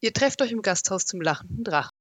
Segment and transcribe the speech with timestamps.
[0.00, 1.96] Ihr trefft euch im Gasthaus zum lachenden Drachen.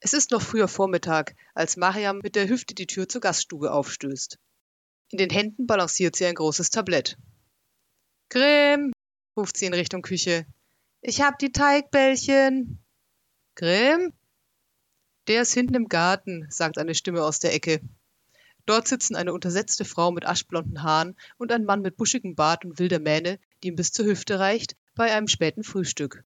[0.00, 4.38] Es ist noch früher Vormittag, als Mariam mit der Hüfte die Tür zur Gaststube aufstößt.
[5.10, 7.18] In den Händen balanciert sie ein großes Tablett.
[8.30, 8.92] Grimm,
[9.36, 10.46] ruft sie in Richtung Küche.
[11.02, 12.82] Ich hab die Teigbällchen.
[13.56, 14.14] Grimm?
[15.26, 17.80] Der ist hinten im Garten, sagt eine Stimme aus der Ecke.
[18.64, 22.78] Dort sitzen eine untersetzte Frau mit aschblonden Haaren und ein Mann mit buschigem Bart und
[22.78, 26.24] wilder Mähne, die ihm bis zur Hüfte reicht, bei einem späten Frühstück.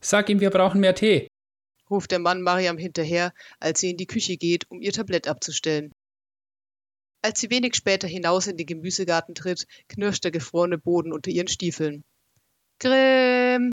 [0.00, 1.28] Sag ihm, wir brauchen mehr Tee,
[1.90, 5.92] ruft der Mann Mariam hinterher, als sie in die Küche geht, um ihr Tablett abzustellen.
[7.22, 11.48] Als sie wenig später hinaus in den Gemüsegarten tritt, knirscht der gefrorene Boden unter ihren
[11.48, 12.02] Stiefeln.
[12.78, 13.72] Grimm!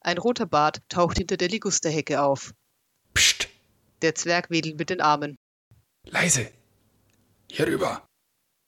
[0.00, 2.54] Ein roter Bart taucht hinter der Ligusterhecke auf.
[3.12, 3.48] Psst,
[4.00, 5.36] Der Zwerg wedelt mit den Armen.
[6.06, 6.50] leise.
[7.50, 8.06] Hier rüber.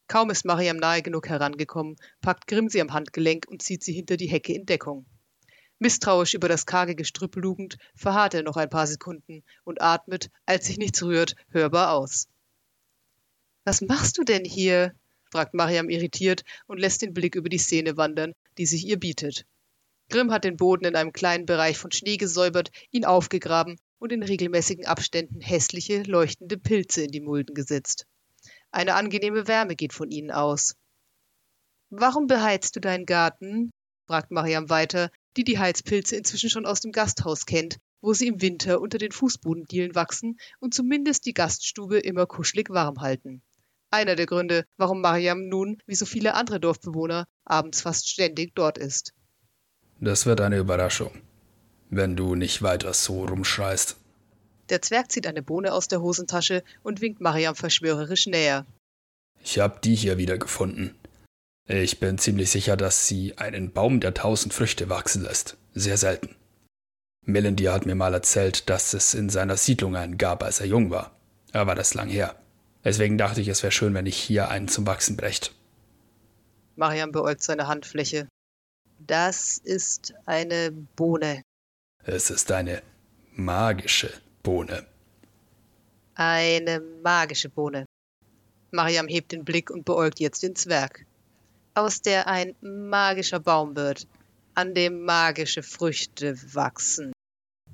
[0.07, 4.19] Kaum ist Mariam nahe genug herangekommen, packt Grimm sie am Handgelenk und zieht sie hinter
[4.19, 5.07] die Hecke in Deckung.
[5.79, 10.67] Misstrauisch über das karge Gestrüpp lugend, verharrt er noch ein paar Sekunden und atmet, als
[10.67, 12.29] sich nichts rührt, hörbar aus.
[13.65, 14.95] Was machst du denn hier?
[15.31, 19.47] fragt Mariam irritiert und lässt den Blick über die Szene wandern, die sich ihr bietet.
[20.11, 24.23] Grimm hat den Boden in einem kleinen Bereich von Schnee gesäubert, ihn aufgegraben und in
[24.23, 28.07] regelmäßigen Abständen hässliche, leuchtende Pilze in die Mulden gesetzt.
[28.71, 30.77] Eine angenehme Wärme geht von ihnen aus.
[31.91, 33.71] Warum beheizt du deinen Garten?
[34.07, 38.41] fragt Mariam weiter, die die Heizpilze inzwischen schon aus dem Gasthaus kennt, wo sie im
[38.41, 43.43] Winter unter den Fußbodendielen wachsen und zumindest die Gaststube immer kuschelig warm halten.
[43.91, 48.77] Einer der Gründe, warum Mariam nun, wie so viele andere Dorfbewohner, abends fast ständig dort
[48.77, 49.15] ist.
[50.01, 51.23] Das wird eine Überraschung,
[51.91, 53.97] wenn du nicht weiter so rumschreist.
[54.69, 58.67] Der Zwerg zieht eine Bohne aus der Hosentasche und winkt Mariam verschwörerisch näher.
[59.43, 60.95] Ich hab die hier wieder gefunden.
[61.67, 65.57] Ich bin ziemlich sicher, dass sie einen Baum der tausend Früchte wachsen lässt.
[65.73, 66.37] Sehr selten.
[67.23, 70.91] Melindy hat mir mal erzählt, dass es in seiner Siedlung einen gab, als er jung
[70.91, 71.17] war.
[71.53, 72.37] Aber das lang her.
[72.85, 75.55] Deswegen dachte ich, es wäre schön, wenn ich hier einen zum Wachsen brecht.
[76.77, 78.29] Mariam beäugt seine Handfläche.
[78.99, 81.43] Das ist eine Bohne.
[82.05, 82.83] Es ist eine
[83.33, 84.13] magische
[84.43, 84.87] Bohne.
[86.15, 87.87] Eine magische Bohne.
[88.71, 91.07] Mariam hebt den Blick und beäugt jetzt den Zwerg.
[91.75, 94.07] Aus der ein magischer Baum wird,
[94.55, 97.13] an dem magische Früchte wachsen.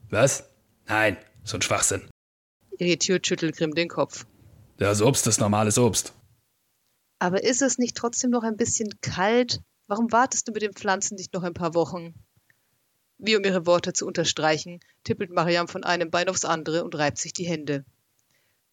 [0.08, 0.48] Was?
[0.86, 2.08] Nein, so ein Schwachsinn.
[2.78, 4.26] Irritiert schüttelt Grimm den Kopf.
[4.78, 6.14] Das Obst ist normales Obst.
[7.18, 9.60] Aber ist es nicht trotzdem noch ein bisschen kalt?
[9.86, 12.14] Warum wartest du mit den Pflanzen nicht noch ein paar Wochen?
[13.18, 17.18] Wie um ihre Worte zu unterstreichen, tippelt Mariam von einem Bein aufs andere und reibt
[17.18, 17.84] sich die Hände.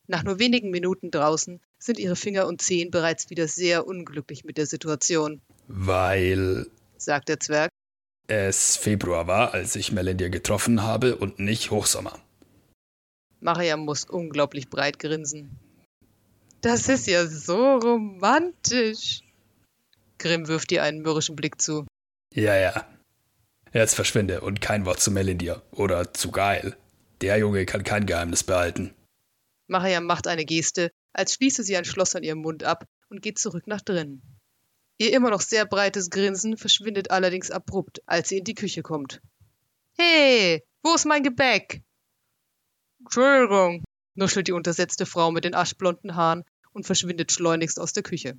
[0.08, 4.58] Nach nur wenigen Minuten draußen sind ihre Finger und Zehen bereits wieder sehr unglücklich mit
[4.58, 7.70] der Situation, Weil sagt der Zwerg.
[8.28, 12.18] es Februar war, als ich Melinda getroffen habe und nicht Hochsommer.
[13.40, 15.58] Mariam muss unglaublich breit grinsen.
[16.62, 19.22] Das ist ja so romantisch.
[20.18, 21.86] Grimm wirft ihr einen mürrischen Blick zu.
[22.34, 22.88] Ja, ja.
[23.74, 25.62] Jetzt verschwinde und kein Wort zu Melinda.
[25.72, 26.76] Oder zu geil.
[27.22, 28.94] Der Junge kann kein Geheimnis behalten.
[29.68, 33.38] Mariam macht eine Geste, als schließe sie ein Schloss an ihrem Mund ab und geht
[33.38, 34.22] zurück nach drinnen.
[34.98, 39.22] Ihr immer noch sehr breites Grinsen verschwindet allerdings abrupt, als sie in die Küche kommt.
[39.98, 41.84] Hey, wo ist mein Gebäck?
[43.00, 43.84] Entschuldigung,
[44.16, 48.38] nuschelt die untersetzte Frau mit den aschblonden Haaren und verschwindet schleunigst aus der Küche.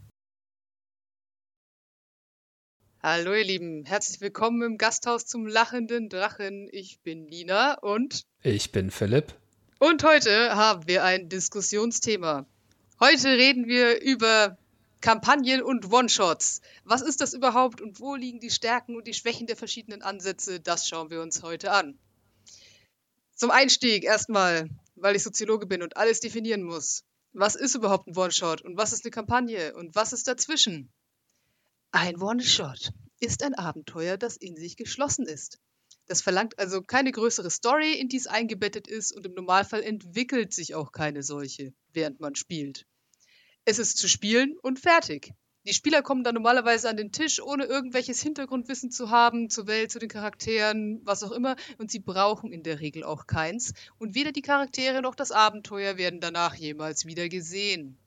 [3.00, 6.68] Hallo ihr Lieben, herzlich willkommen im Gasthaus zum lachenden Drachen.
[6.72, 9.34] Ich bin Nina und Ich bin Philipp.
[9.78, 12.46] Und heute haben wir ein Diskussionsthema.
[13.00, 14.58] Heute reden wir über
[15.00, 16.60] Kampagnen und One-Shots.
[16.84, 20.58] Was ist das überhaupt und wo liegen die Stärken und die Schwächen der verschiedenen Ansätze?
[20.58, 21.96] Das schauen wir uns heute an.
[23.34, 27.04] Zum Einstieg erstmal, weil ich Soziologe bin und alles definieren muss.
[27.32, 30.90] Was ist überhaupt ein One-Shot und was ist eine Kampagne und was ist dazwischen?
[31.92, 32.90] Ein One-Shot
[33.20, 35.60] ist ein Abenteuer, das in sich geschlossen ist.
[36.08, 40.54] Das verlangt also keine größere Story, in die es eingebettet ist und im Normalfall entwickelt
[40.54, 42.86] sich auch keine solche, während man spielt.
[43.66, 45.32] Es ist zu spielen und fertig.
[45.66, 49.90] Die Spieler kommen dann normalerweise an den Tisch, ohne irgendwelches Hintergrundwissen zu haben, zur Welt,
[49.90, 53.74] zu den Charakteren, was auch immer, und sie brauchen in der Regel auch keins.
[53.98, 57.98] Und weder die Charaktere noch das Abenteuer werden danach jemals wieder gesehen.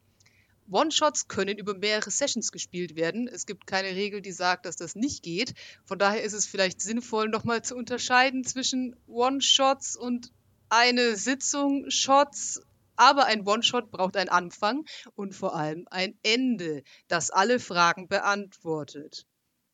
[0.71, 3.27] One-Shots können über mehrere Sessions gespielt werden.
[3.27, 5.53] Es gibt keine Regel, die sagt, dass das nicht geht.
[5.85, 10.31] Von daher ist es vielleicht sinnvoll, nochmal zu unterscheiden zwischen One-Shots und
[10.69, 12.61] eine Sitzung Shots.
[12.95, 14.85] Aber ein One-Shot braucht einen Anfang
[15.15, 19.25] und vor allem ein Ende, das alle Fragen beantwortet.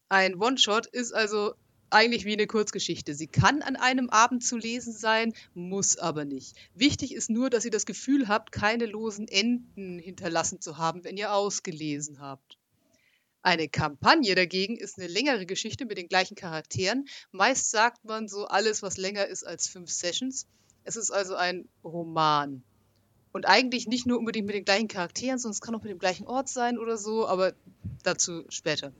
[0.09, 1.53] Ein One-Shot ist also
[1.89, 3.13] eigentlich wie eine Kurzgeschichte.
[3.13, 6.55] Sie kann an einem Abend zu lesen sein, muss aber nicht.
[6.73, 11.17] Wichtig ist nur, dass ihr das Gefühl habt, keine losen Enden hinterlassen zu haben, wenn
[11.17, 12.57] ihr ausgelesen habt.
[13.41, 17.07] Eine Kampagne dagegen ist eine längere Geschichte mit den gleichen Charakteren.
[17.31, 20.47] Meist sagt man so alles, was länger ist als fünf Sessions.
[20.83, 22.63] Es ist also ein Roman.
[23.31, 25.99] Und eigentlich nicht nur unbedingt mit den gleichen Charakteren, sondern es kann auch mit dem
[25.99, 27.53] gleichen Ort sein oder so, aber
[28.03, 28.91] dazu später.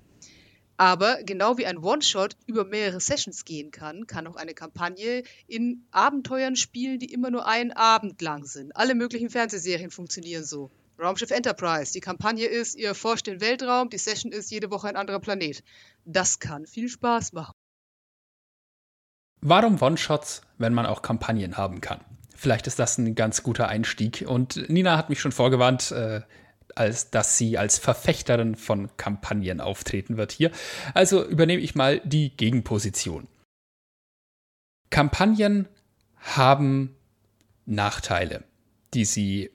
[0.77, 5.87] Aber genau wie ein One-Shot über mehrere Sessions gehen kann, kann auch eine Kampagne in
[5.89, 8.75] Abenteuern spielen, die immer nur einen Abend lang sind.
[8.75, 10.69] Alle möglichen Fernsehserien funktionieren so.
[10.99, 11.93] Raumschiff Enterprise.
[11.93, 15.63] Die Kampagne ist, ihr forscht den Weltraum, die Session ist jede Woche ein anderer Planet.
[16.05, 17.53] Das kann viel Spaß machen.
[19.41, 22.01] Warum One-Shots, wenn man auch Kampagnen haben kann?
[22.35, 24.25] Vielleicht ist das ein ganz guter Einstieg.
[24.27, 26.21] Und Nina hat mich schon vorgewarnt, äh,
[26.77, 30.51] als dass sie als Verfechterin von Kampagnen auftreten wird hier.
[30.93, 33.27] Also übernehme ich mal die Gegenposition.
[34.89, 35.67] Kampagnen
[36.17, 36.95] haben
[37.65, 38.43] Nachteile,
[38.93, 39.51] die sie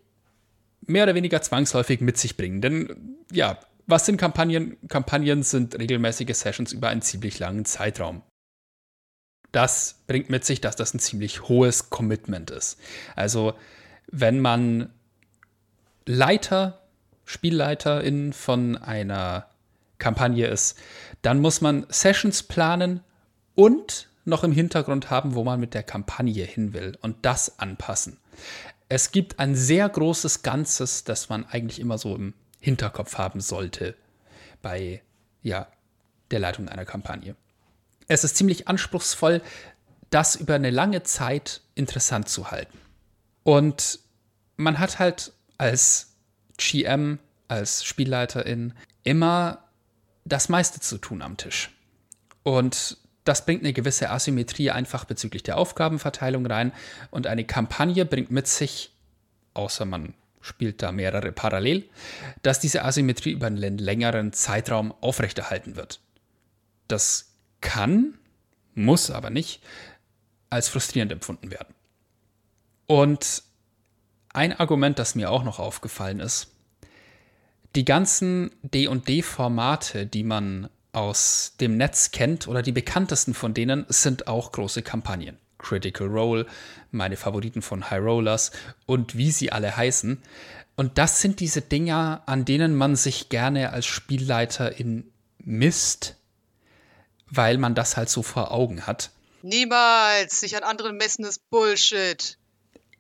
[0.83, 2.61] mehr oder weniger zwangsläufig mit sich bringen.
[2.61, 4.77] Denn ja, was sind Kampagnen?
[4.89, 8.23] Kampagnen sind regelmäßige Sessions über einen ziemlich langen Zeitraum.
[9.51, 12.79] Das bringt mit sich, dass das ein ziemlich hohes Commitment ist.
[13.17, 13.55] Also,
[14.11, 14.91] wenn man
[16.07, 16.82] Leiter,
[17.33, 19.47] Spielleiterin von einer
[19.99, 20.79] Kampagne ist,
[21.23, 23.01] dann muss man Sessions planen
[23.55, 28.19] und noch im Hintergrund haben, wo man mit der Kampagne hin will und das anpassen
[28.95, 33.97] es gibt ein sehr großes Ganzes, das man eigentlich immer so im Hinterkopf haben sollte
[34.61, 35.01] bei
[35.43, 35.67] ja,
[36.31, 37.35] der Leitung einer Kampagne.
[38.07, 39.41] Es ist ziemlich anspruchsvoll,
[40.11, 42.79] das über eine lange Zeit interessant zu halten.
[43.45, 44.01] Und
[44.59, 46.12] man hat halt als
[46.59, 47.19] GM,
[47.49, 49.65] als Spielleiterin immer
[50.25, 51.71] das meiste zu tun am Tisch.
[52.43, 56.73] Und das bringt eine gewisse Asymmetrie einfach bezüglich der Aufgabenverteilung rein
[57.11, 58.93] und eine Kampagne bringt mit sich,
[59.55, 61.89] außer man spielt da mehrere parallel,
[62.43, 66.01] dass diese Asymmetrie über einen längeren Zeitraum aufrechterhalten wird.
[66.89, 68.19] Das kann,
[68.75, 69.63] muss aber nicht,
[70.51, 71.75] als frustrierend empfunden werden.
[72.87, 73.45] Und
[74.33, 76.49] ein Argument, das mir auch noch aufgefallen ist,
[77.75, 84.27] die ganzen D&D-Formate, die man aus dem Netz kennt oder die bekanntesten von denen sind
[84.27, 85.39] auch große Kampagnen.
[85.59, 86.47] Critical Role,
[86.91, 88.51] meine Favoriten von High Rollers
[88.85, 90.21] und wie sie alle heißen.
[90.75, 96.17] Und das sind diese Dinger, an denen man sich gerne als Spielleiter in misst,
[97.29, 99.11] weil man das halt so vor Augen hat.
[99.43, 100.41] Niemals!
[100.41, 102.39] Sich an anderen messen ist Bullshit.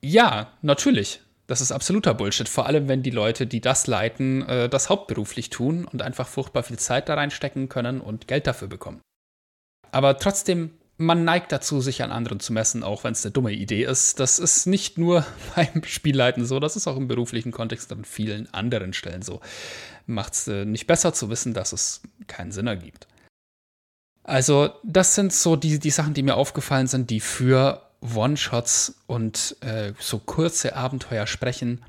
[0.04, 1.20] Ja, natürlich.
[1.46, 5.50] Das ist absoluter Bullshit, vor allem wenn die Leute, die das leiten, äh, das hauptberuflich
[5.50, 9.00] tun und einfach furchtbar viel Zeit da reinstecken können und Geld dafür bekommen.
[9.90, 13.52] Aber trotzdem, man neigt dazu, sich an anderen zu messen, auch wenn es eine dumme
[13.52, 14.18] Idee ist.
[14.18, 15.26] Das ist nicht nur
[15.56, 19.40] beim Spielleiten so, das ist auch im beruflichen Kontext an vielen anderen Stellen so.
[20.06, 23.06] Macht es äh, nicht besser zu wissen, dass es keinen Sinn ergibt.
[24.24, 29.56] Also, das sind so die, die Sachen, die mir aufgefallen sind, die für One-Shots und
[29.60, 31.84] äh, so kurze Abenteuer sprechen.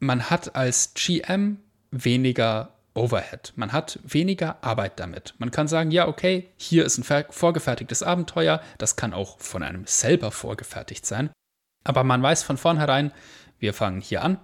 [0.00, 1.58] Man hat als GM
[1.90, 3.52] weniger Overhead.
[3.56, 5.34] Man hat weniger Arbeit damit.
[5.38, 8.60] Man kann sagen, ja, okay, hier ist ein vorgefertigtes Abenteuer.
[8.78, 11.30] Das kann auch von einem selber vorgefertigt sein.
[11.84, 13.12] Aber man weiß von vornherein,
[13.58, 14.38] wir fangen hier an,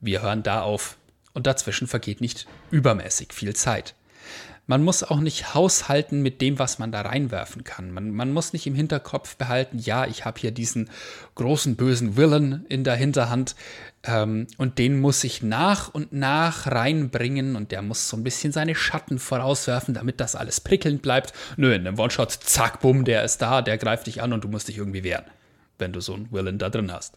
[0.00, 0.96] wir hören da auf
[1.34, 3.94] und dazwischen vergeht nicht übermäßig viel Zeit.
[4.68, 7.92] Man muss auch nicht haushalten mit dem, was man da reinwerfen kann.
[7.92, 10.90] Man, man muss nicht im Hinterkopf behalten, ja, ich habe hier diesen
[11.36, 13.54] großen bösen Villain in der Hinterhand
[14.02, 18.50] ähm, und den muss ich nach und nach reinbringen und der muss so ein bisschen
[18.50, 21.32] seine Schatten vorauswerfen, damit das alles prickelnd bleibt.
[21.56, 24.48] Nö, in einem One-Shot, zack, bumm, der ist da, der greift dich an und du
[24.48, 25.26] musst dich irgendwie wehren,
[25.78, 27.16] wenn du so einen Villain da drin hast.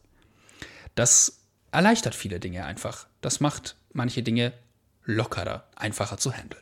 [0.94, 1.40] Das
[1.72, 3.08] erleichtert viele Dinge einfach.
[3.22, 4.54] Das macht manche Dinge
[5.06, 6.62] lockerer, einfacher zu handeln.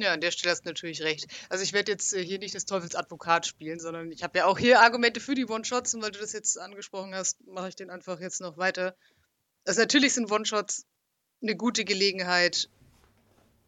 [0.00, 1.26] Ja, an der Stelle hast du natürlich recht.
[1.50, 4.46] Also ich werde jetzt äh, hier nicht des Teufels Advokat spielen, sondern ich habe ja
[4.46, 7.76] auch hier Argumente für die One-Shots und weil du das jetzt angesprochen hast, mache ich
[7.76, 8.96] den einfach jetzt noch weiter.
[9.66, 10.86] Also natürlich sind One-Shots
[11.42, 12.70] eine gute Gelegenheit,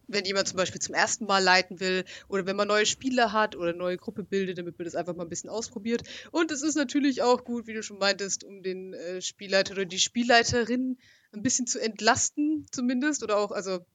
[0.07, 3.55] wenn jemand zum Beispiel zum ersten Mal leiten will oder wenn man neue Spieler hat
[3.55, 6.01] oder eine neue Gruppe bildet, damit man das einfach mal ein bisschen ausprobiert.
[6.31, 9.85] Und es ist natürlich auch gut, wie du schon meintest, um den äh, Spielleiter oder
[9.85, 10.97] die Spielleiterin
[11.31, 13.21] ein bisschen zu entlasten, zumindest.
[13.21, 13.85] Oder auch, also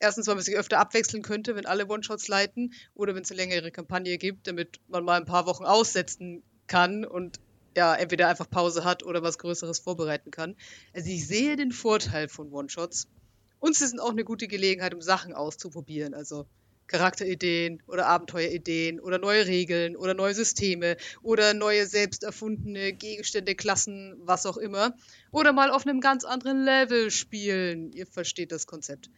[0.00, 3.40] erstens, weil man sich öfter abwechseln könnte, wenn alle One-Shots leiten oder wenn es eine
[3.40, 7.40] längere Kampagne gibt, damit man mal ein paar Wochen aussetzen kann und
[7.76, 10.56] ja, entweder einfach Pause hat oder was Größeres vorbereiten kann.
[10.94, 13.08] Also ich sehe den Vorteil von One-Shots.
[13.60, 16.14] Und sie sind auch eine gute Gelegenheit, um Sachen auszuprobieren.
[16.14, 16.46] Also
[16.88, 24.16] Charakterideen oder Abenteuerideen oder neue Regeln oder neue Systeme oder neue selbst erfundene Gegenstände, Klassen,
[24.20, 24.94] was auch immer.
[25.30, 27.92] Oder mal auf einem ganz anderen Level spielen.
[27.92, 29.10] Ihr versteht das Konzept.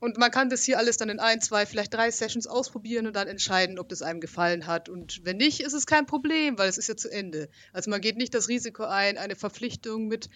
[0.00, 3.16] Und man kann das hier alles dann in ein, zwei, vielleicht drei Sessions ausprobieren und
[3.16, 4.88] dann entscheiden, ob das einem gefallen hat.
[4.88, 7.48] Und wenn nicht, ist es kein Problem, weil es ist ja zu Ende.
[7.72, 10.30] Also man geht nicht das Risiko ein, eine Verpflichtung mit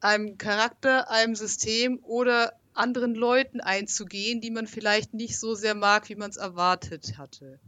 [0.00, 6.08] einem Charakter, einem System oder anderen Leuten einzugehen, die man vielleicht nicht so sehr mag,
[6.08, 7.58] wie man es erwartet hatte.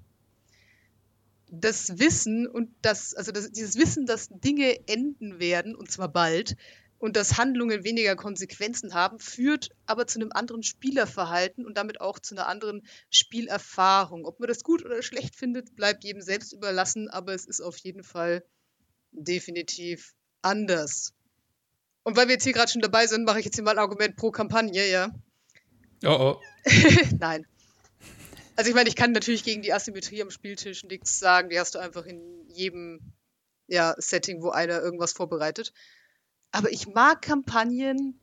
[1.51, 6.57] Das Wissen und das, also das, dieses Wissen, dass Dinge enden werden, und zwar bald,
[7.01, 12.19] und dass Handlungen weniger Konsequenzen haben, führt aber zu einem anderen Spielerverhalten und damit auch
[12.19, 14.27] zu einer anderen Spielerfahrung.
[14.27, 17.79] Ob man das gut oder schlecht findet, bleibt jedem selbst überlassen, aber es ist auf
[17.79, 18.45] jeden Fall
[19.13, 21.15] definitiv anders.
[22.03, 23.79] Und weil wir jetzt hier gerade schon dabei sind, mache ich jetzt hier mal ein
[23.79, 25.11] Argument pro Kampagne, ja.
[26.05, 26.41] Oh oh.
[27.19, 27.47] Nein.
[28.57, 31.49] Also ich meine, ich kann natürlich gegen die Asymmetrie am Spieltisch nichts sagen.
[31.49, 33.01] Die hast du einfach in jedem
[33.69, 35.73] ja, Setting, wo einer irgendwas vorbereitet.
[36.53, 38.19] Aber ich mag Kampagnen,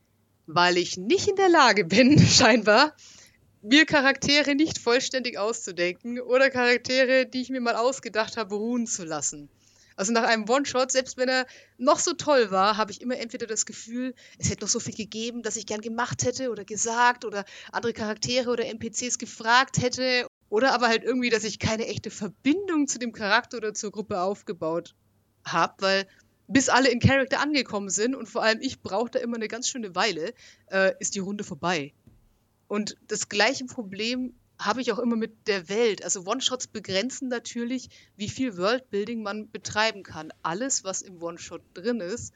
[0.48, 2.94] weil ich nicht in der Lage bin, scheinbar,
[3.62, 9.04] mir Charaktere nicht vollständig auszudenken oder Charaktere, die ich mir mal ausgedacht habe, ruhen zu
[9.04, 9.50] lassen.
[9.98, 11.48] Also nach einem One-Shot, selbst wenn er
[11.80, 14.94] noch so toll war, habe ich immer entweder das Gefühl, es hätte noch so viel
[14.94, 20.28] gegeben, das ich gern gemacht hätte oder gesagt oder andere Charaktere oder NPCs gefragt hätte.
[20.50, 24.22] Oder aber halt irgendwie, dass ich keine echte Verbindung zu dem Charakter oder zur Gruppe
[24.22, 24.94] aufgebaut
[25.44, 26.08] habe, weil
[26.48, 29.68] bis alle in Character angekommen sind und vor allem ich brauche da immer eine ganz
[29.68, 30.34] schöne Weile,
[30.72, 31.94] äh, ist die Runde vorbei.
[32.68, 36.04] Und das gleiche Problem habe ich auch immer mit der Welt.
[36.04, 40.34] Also One-Shots begrenzen natürlich, wie viel Worldbuilding man betreiben kann.
[40.42, 42.34] Alles, was im One-Shot drin ist,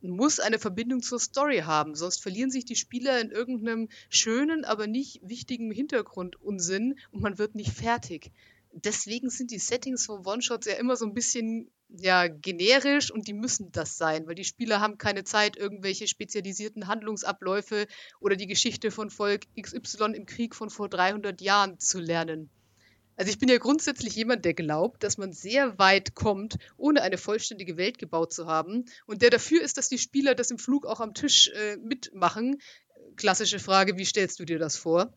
[0.00, 4.86] muss eine Verbindung zur Story haben, sonst verlieren sich die Spieler in irgendeinem schönen, aber
[4.86, 8.30] nicht wichtigen Hintergrundunsinn und man wird nicht fertig.
[8.72, 13.32] Deswegen sind die Settings von One-Shots ja immer so ein bisschen ja, generisch und die
[13.32, 17.86] müssen das sein, weil die Spieler haben keine Zeit, irgendwelche spezialisierten Handlungsabläufe
[18.20, 22.50] oder die Geschichte von Volk XY im Krieg von vor 300 Jahren zu lernen.
[23.16, 27.18] Also ich bin ja grundsätzlich jemand, der glaubt, dass man sehr weit kommt, ohne eine
[27.18, 30.86] vollständige Welt gebaut zu haben und der dafür ist, dass die Spieler das im Flug
[30.86, 32.60] auch am Tisch äh, mitmachen.
[33.16, 35.12] Klassische Frage, wie stellst du dir das vor?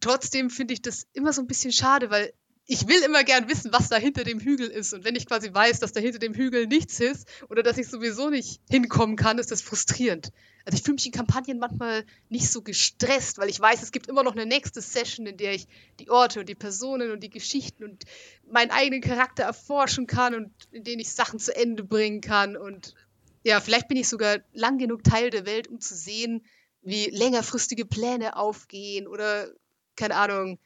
[0.00, 2.32] Trotzdem finde ich das immer so ein bisschen schade, weil
[2.66, 4.94] ich will immer gern wissen, was da hinter dem Hügel ist.
[4.94, 7.88] Und wenn ich quasi weiß, dass da hinter dem Hügel nichts ist oder dass ich
[7.88, 10.32] sowieso nicht hinkommen kann, ist das frustrierend.
[10.64, 14.06] Also ich fühle mich in Kampagnen manchmal nicht so gestresst, weil ich weiß, es gibt
[14.06, 15.66] immer noch eine nächste Session, in der ich
[16.00, 18.04] die Orte und die Personen und die Geschichten und
[18.50, 22.56] meinen eigenen Charakter erforschen kann und in denen ich Sachen zu Ende bringen kann.
[22.56, 22.94] Und
[23.42, 26.46] ja, vielleicht bin ich sogar lang genug Teil der Welt, um zu sehen,
[26.80, 29.50] wie längerfristige Pläne aufgehen oder
[29.96, 30.58] keine Ahnung,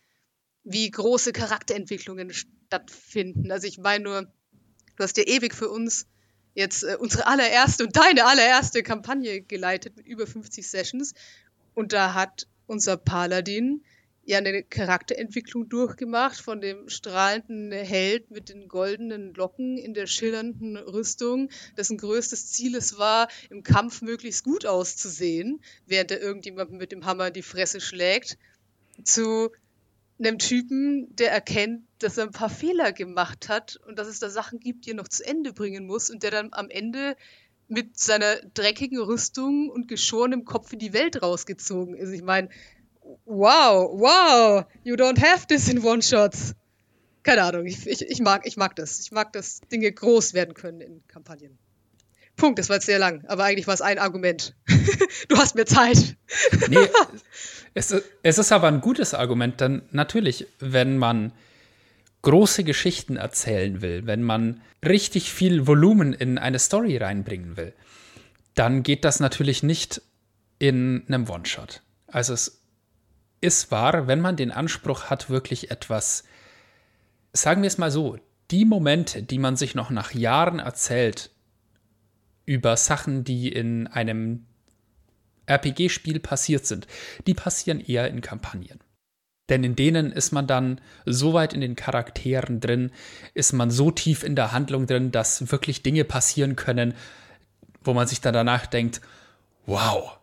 [0.69, 3.51] wie große Charakterentwicklungen stattfinden.
[3.51, 4.23] Also ich meine nur,
[4.97, 6.07] du hast ja ewig für uns
[6.55, 11.15] jetzt äh, unsere allererste und deine allererste Kampagne geleitet mit über 50 Sessions.
[11.75, 13.83] Und da hat unser Paladin
[14.25, 20.77] ja eine Charakterentwicklung durchgemacht von dem strahlenden Held mit den goldenen Locken in der schillernden
[20.77, 21.49] Rüstung,
[21.79, 27.07] dessen größtes Ziel es war, im Kampf möglichst gut auszusehen, während er irgendjemandem mit dem
[27.07, 28.37] Hammer die Fresse schlägt,
[29.03, 29.51] zu
[30.19, 34.31] einem Typen, der erkennt, dass er ein paar Fehler gemacht hat und dass es da
[34.31, 37.17] Sachen gibt, die er noch zu Ende bringen muss und der dann am Ende
[37.69, 42.11] mit seiner dreckigen Rüstung und geschorenem Kopf in die Welt rausgezogen ist.
[42.13, 42.49] Ich meine,
[43.25, 46.55] wow, wow, you don't have this in One-Shots.
[47.23, 49.01] Keine Ahnung, ich, ich, ich, mag, ich mag das.
[49.01, 51.59] Ich mag, dass Dinge groß werden können in Kampagnen.
[52.39, 54.55] Punkt, das war jetzt sehr lang, aber eigentlich war es ein Argument.
[55.29, 56.17] du hast mir Zeit.
[56.69, 56.89] nee,
[57.75, 61.33] es, es ist aber ein gutes Argument, denn natürlich, wenn man
[62.23, 67.75] große Geschichten erzählen will, wenn man richtig viel Volumen in eine Story reinbringen will,
[68.55, 70.01] dann geht das natürlich nicht
[70.59, 71.83] in einem One-Shot.
[72.07, 72.63] Also es
[73.41, 76.25] ist wahr, wenn man den Anspruch hat, wirklich etwas,
[77.33, 78.19] sagen wir es mal so,
[78.51, 81.31] die Momente, die man sich noch nach Jahren erzählt,
[82.49, 84.47] über Sachen, die in einem
[85.47, 86.87] RPG-Spiel passiert sind,
[87.27, 88.81] die passieren eher in Kampagnen.
[89.51, 92.91] Denn in denen ist man dann so weit in den Charakteren drin,
[93.35, 96.95] ist man so tief in der Handlung drin, dass wirklich Dinge passieren können,
[97.83, 99.03] wo man sich dann danach denkt,
[99.67, 100.19] wow,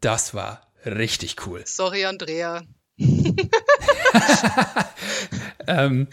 [0.00, 1.62] das war richtig cool.
[1.66, 2.62] Sorry, Andrea.
[5.66, 6.08] ähm,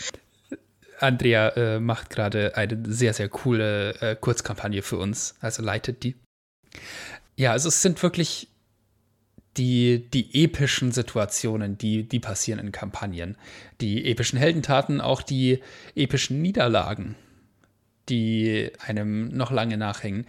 [1.00, 6.16] Andrea äh, macht gerade eine sehr, sehr coole äh, Kurzkampagne für uns, also leitet die.
[7.36, 8.50] Ja, also es sind wirklich
[9.58, 13.38] die, die epischen Situationen, die, die passieren in Kampagnen.
[13.82, 15.62] Die epischen Heldentaten, auch die
[15.96, 17.16] epischen Niederlagen,
[18.08, 20.28] die einem noch lange nachhängen.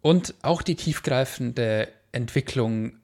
[0.00, 2.94] Und auch die tiefgreifende Entwicklung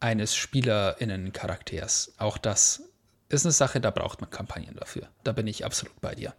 [0.00, 2.14] eines SpielerInnen-Charakters.
[2.18, 2.89] Auch das
[3.30, 5.08] ist eine Sache, da braucht man Kampagnen dafür.
[5.24, 6.34] Da bin ich absolut bei dir.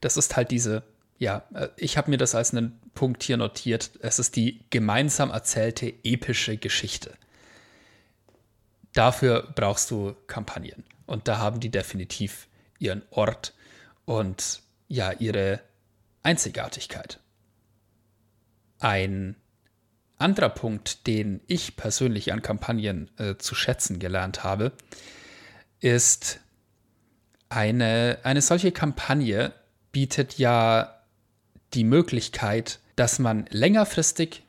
[0.00, 0.82] Das ist halt diese,
[1.18, 3.90] ja, äh, ich habe mir das als einen Punkt hier notiert.
[4.00, 7.12] Es ist die gemeinsam erzählte epische Geschichte.
[8.94, 10.84] Dafür brauchst du Kampagnen.
[11.06, 12.48] Und da haben die definitiv
[12.78, 13.54] ihren Ort
[14.04, 15.60] und ja, ihre
[16.22, 17.20] Einzigartigkeit.
[18.78, 19.36] Ein
[20.16, 24.72] anderer Punkt, den ich persönlich an Kampagnen äh, zu schätzen gelernt habe,
[25.80, 26.40] ist
[27.48, 29.52] eine, eine solche Kampagne
[29.92, 31.02] bietet ja
[31.74, 34.42] die Möglichkeit, dass man längerfristig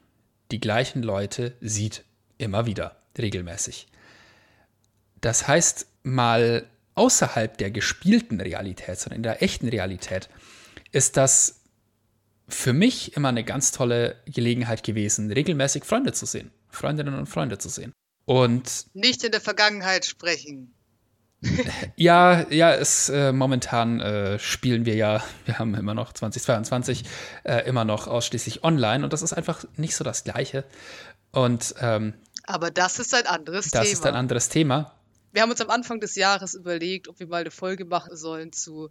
[0.52, 2.04] die gleichen Leute sieht,
[2.38, 3.88] immer wieder, regelmäßig.
[5.22, 10.30] Das heißt, mal außerhalb der gespielten Realität, sondern in der echten Realität,
[10.92, 11.62] ist das
[12.48, 17.60] für mich immer eine ganz tolle Gelegenheit gewesen, regelmäßig Freunde zu sehen, Freundinnen und Freunde
[17.60, 17.94] zu sehen.
[18.26, 20.74] Und nicht in der Vergangenheit sprechen.
[21.96, 27.04] ja, ja, es, äh, momentan äh, spielen wir ja, wir haben immer noch 2022,
[27.44, 30.66] äh, immer noch ausschließlich online und das ist einfach nicht so das Gleiche.
[31.32, 33.84] Und ähm, aber das ist ein anderes das Thema.
[33.84, 34.94] Das ist ein anderes Thema.
[35.32, 38.52] Wir haben uns am Anfang des Jahres überlegt, ob wir mal eine Folge machen sollen
[38.52, 38.90] zu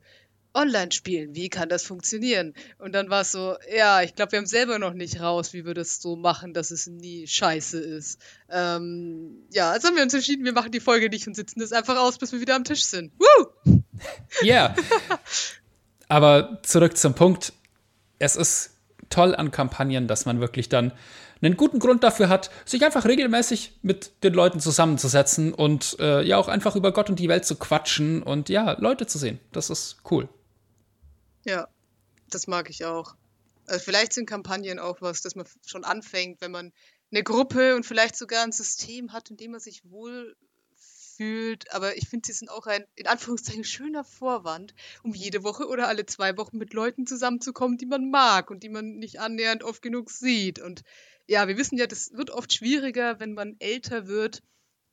[0.55, 1.35] Online-Spielen.
[1.35, 2.55] Wie kann das funktionieren?
[2.78, 5.64] Und dann war es so, ja, ich glaube, wir haben selber noch nicht raus, wie
[5.64, 8.21] wir das so machen, dass es nie scheiße ist.
[8.50, 11.73] Ähm, ja, also haben wir uns entschieden, wir machen die Folge nicht und sitzen das
[11.73, 13.12] einfach aus, bis wir wieder am Tisch sind.
[13.19, 13.47] Woo!
[14.43, 14.76] Ja.
[14.76, 15.19] Yeah.
[16.09, 17.52] Aber zurück zum Punkt.
[18.21, 18.71] Es ist
[19.11, 20.93] toll an Kampagnen, dass man wirklich dann
[21.40, 26.37] einen guten Grund dafür hat, sich einfach regelmäßig mit den Leuten zusammenzusetzen und äh, ja
[26.37, 29.38] auch einfach über Gott und die Welt zu quatschen und ja, Leute zu sehen.
[29.52, 30.28] Das ist cool.
[31.45, 31.68] Ja,
[32.30, 33.16] das mag ich auch.
[33.66, 36.73] Also vielleicht sind Kampagnen auch was, dass man schon anfängt, wenn man
[37.10, 40.36] eine Gruppe und vielleicht sogar ein System hat, in dem man sich wohl
[41.19, 41.73] fühlt.
[41.75, 45.89] Aber ich finde, sie sind auch ein, in Anführungszeichen, schöner Vorwand, um jede Woche oder
[45.89, 49.82] alle zwei Wochen mit Leuten zusammenzukommen, die man mag und die man nicht annähernd oft
[49.82, 50.58] genug sieht.
[50.60, 50.82] Und
[51.26, 54.43] ja, wir wissen ja, das wird oft schwieriger, wenn man älter wird.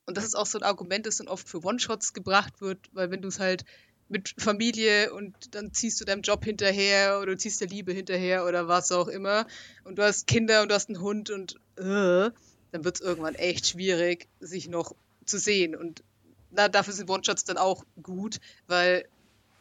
[0.06, 3.10] Und das ist auch so ein Argument, das dann oft für One-Shots gebracht wird, weil
[3.10, 3.64] wenn du es halt
[4.08, 8.46] mit Familie und dann ziehst du deinem Job hinterher oder du ziehst der Liebe hinterher
[8.46, 9.48] oder was auch immer
[9.84, 12.30] und du hast Kinder und du hast einen Hund und äh,
[12.72, 14.94] dann wird es irgendwann echt schwierig, sich noch
[15.26, 15.76] zu sehen.
[15.76, 16.04] Und
[16.52, 19.08] na, dafür sind One-Shots dann auch gut, weil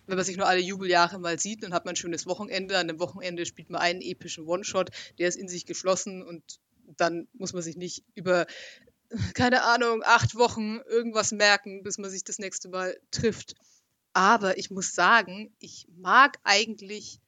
[0.07, 2.76] wenn man sich nur alle Jubeljahre mal sieht, dann hat man ein schönes Wochenende.
[2.76, 6.42] An dem Wochenende spielt man einen epischen One-Shot, der ist in sich geschlossen und
[6.96, 8.46] dann muss man sich nicht über,
[9.35, 13.54] keine Ahnung, acht Wochen irgendwas merken, bis man sich das nächste Mal trifft.
[14.14, 17.20] Aber ich muss sagen, ich mag eigentlich,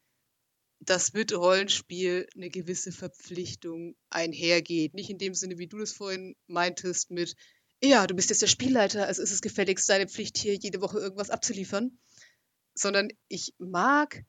[0.78, 4.94] dass mit Rollenspiel eine gewisse Verpflichtung einhergeht.
[4.94, 7.34] Nicht in dem Sinne, wie du das vorhin meintest, mit,
[7.82, 10.98] ja, du bist jetzt der Spielleiter, also ist es gefälligst deine Pflicht, hier jede Woche
[10.98, 11.98] irgendwas abzuliefern.
[12.74, 14.24] Sondern ich mag,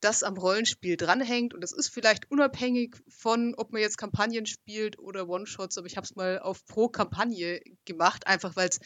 [0.00, 4.98] dass am Rollenspiel dranhängt und das ist vielleicht unabhängig von, ob man jetzt Kampagnen spielt
[4.98, 8.80] oder One-Shots, aber ich habe es mal auf pro Kampagne gemacht, einfach weil es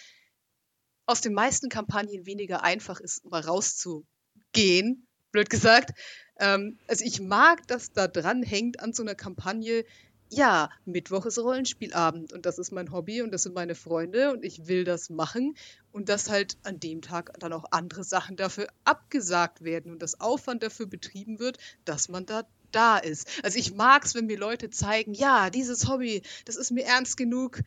[1.07, 5.99] aus den meisten Kampagnen weniger einfach ist, mal rauszugehen, blöd gesagt.
[6.39, 9.85] Ähm, also ich mag, dass da dran hängt an so einer Kampagne,
[10.29, 14.45] ja, Mittwoch ist Rollenspielabend und das ist mein Hobby und das sind meine Freunde und
[14.45, 15.57] ich will das machen
[15.93, 20.21] und dass halt an dem Tag dann auch andere Sachen dafür abgesagt werden und das
[20.21, 23.29] Aufwand dafür betrieben wird, dass man da da ist.
[23.43, 27.17] Also ich mag es, wenn mir Leute zeigen, ja, dieses Hobby, das ist mir ernst
[27.17, 27.61] genug,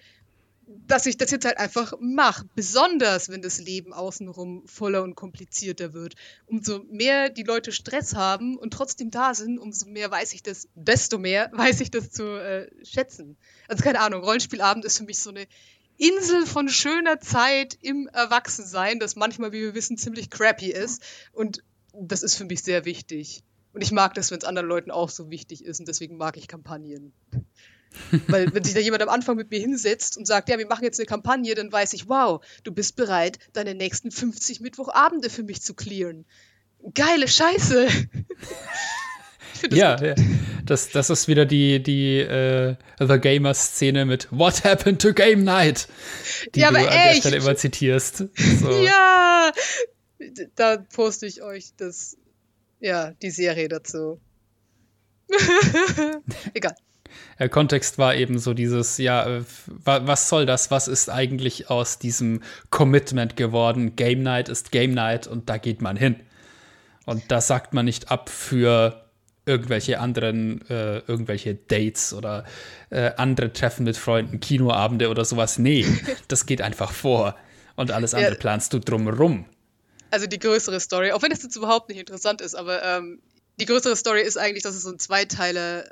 [0.88, 2.46] dass ich das jetzt halt einfach mache.
[2.56, 6.16] Besonders, wenn das Leben außenrum voller und komplizierter wird.
[6.46, 10.68] Umso mehr die Leute Stress haben und trotzdem da sind, umso mehr weiß ich das,
[10.76, 13.36] desto mehr weiß ich das zu äh, schätzen.
[13.68, 15.48] Also keine Ahnung, Rollenspielabend ist für mich so eine
[15.98, 21.02] Insel von schöner Zeit im Erwachsensein, das manchmal, wie wir wissen, ziemlich crappy ist.
[21.34, 23.44] Und das ist für mich sehr wichtig.
[23.74, 25.80] Und ich mag das, wenn es anderen Leuten auch so wichtig ist.
[25.80, 27.12] Und deswegen mag ich Kampagnen.
[28.28, 30.84] Weil wenn sich da jemand am Anfang mit mir hinsetzt und sagt, ja, wir machen
[30.84, 35.44] jetzt eine Kampagne, dann weiß ich, wow, du bist bereit, deine nächsten 50 Mittwochabende für
[35.44, 36.26] mich zu clearen.
[36.94, 37.88] Geile Scheiße.
[39.72, 40.16] ja, ja,
[40.66, 42.76] das, das ist wieder die, die uh,
[43.06, 45.88] The Gamer-Szene mit What happened to Game Night?
[46.56, 46.94] Die ja, du an echt.
[46.94, 48.18] der Stelle immer zitierst.
[48.18, 48.84] So.
[48.84, 49.52] Ja,
[50.56, 52.18] da poste ich euch das,
[52.80, 54.20] ja, die Serie dazu.
[56.54, 56.76] Egal.
[57.40, 60.72] Der Kontext war eben so dieses, ja, äh, was soll das?
[60.72, 63.96] Was ist eigentlich aus diesem Commitment geworden?
[63.96, 66.16] Game Night ist Game Night und da geht man hin.
[67.06, 69.06] Und das sagt man nicht ab für
[69.46, 72.46] irgendwelche anderen, äh, irgendwelche Dates oder
[72.92, 75.58] äh, andere Treffen mit Freunden, Kinoabende oder sowas.
[75.58, 75.86] Nee,
[76.28, 77.36] das geht einfach vor.
[77.76, 78.40] Und alles andere ja.
[78.40, 79.46] planst du drumherum.
[80.12, 83.22] Also die größere Story, auch wenn es jetzt überhaupt nicht interessant ist, aber ähm,
[83.60, 85.86] die größere Story ist eigentlich, dass es so ein Zweiteiler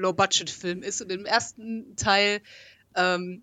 [0.00, 1.02] Low-Budget-Film ist.
[1.02, 2.40] Und im ersten Teil
[2.96, 3.42] ähm,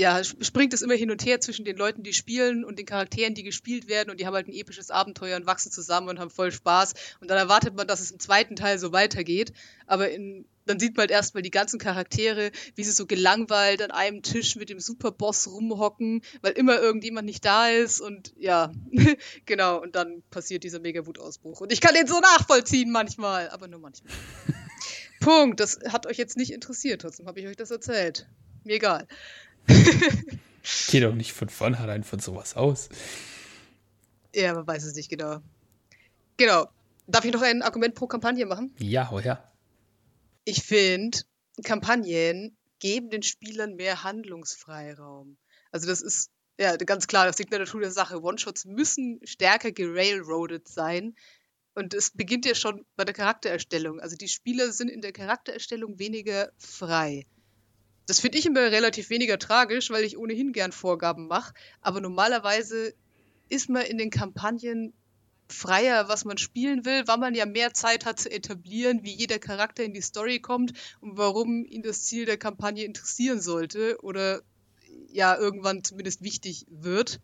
[0.00, 3.34] ja, springt es immer hin und her zwischen den Leuten, die spielen und den Charakteren,
[3.34, 4.10] die gespielt werden.
[4.10, 6.94] Und die haben halt ein episches Abenteuer und wachsen zusammen und haben voll Spaß.
[7.20, 9.52] Und dann erwartet man, dass es im zweiten Teil so weitergeht.
[9.86, 13.90] Aber in, dann sieht man halt erstmal die ganzen Charaktere, wie sie so gelangweilt an
[13.90, 18.00] einem Tisch mit dem Superboss rumhocken, weil immer irgendjemand nicht da ist.
[18.00, 18.72] Und ja,
[19.44, 19.82] genau.
[19.82, 21.60] Und dann passiert dieser Mega-Wutausbruch.
[21.60, 24.14] Und ich kann den so nachvollziehen manchmal, aber nur manchmal.
[25.20, 25.60] Punkt.
[25.60, 28.26] Das hat euch jetzt nicht interessiert, trotzdem habe ich euch das erzählt.
[28.64, 29.06] Mir egal.
[30.88, 32.88] Geh doch nicht von vornherein von sowas aus.
[34.34, 35.40] Ja, man weiß es nicht genau.
[36.36, 36.68] Genau.
[37.06, 38.74] Darf ich noch ein Argument pro Kampagne machen?
[38.78, 39.42] Ja, oh ja.
[40.44, 41.18] Ich finde,
[41.64, 45.36] Kampagnen geben den Spielern mehr Handlungsfreiraum.
[45.70, 48.22] Also das ist ja ganz klar, das liegt in der Natur der Sache.
[48.22, 51.14] One-Shots müssen stärker gerailroadet sein,
[51.74, 54.00] und es beginnt ja schon bei der Charaktererstellung.
[54.00, 57.26] Also die Spieler sind in der Charaktererstellung weniger frei.
[58.06, 61.54] Das finde ich immer relativ weniger tragisch, weil ich ohnehin gern Vorgaben mache.
[61.80, 62.94] Aber normalerweise
[63.48, 64.92] ist man in den Kampagnen
[65.48, 69.38] freier, was man spielen will, weil man ja mehr Zeit hat zu etablieren, wie jeder
[69.38, 74.42] Charakter in die Story kommt und warum ihn das Ziel der Kampagne interessieren sollte oder
[75.08, 77.20] ja irgendwann zumindest wichtig wird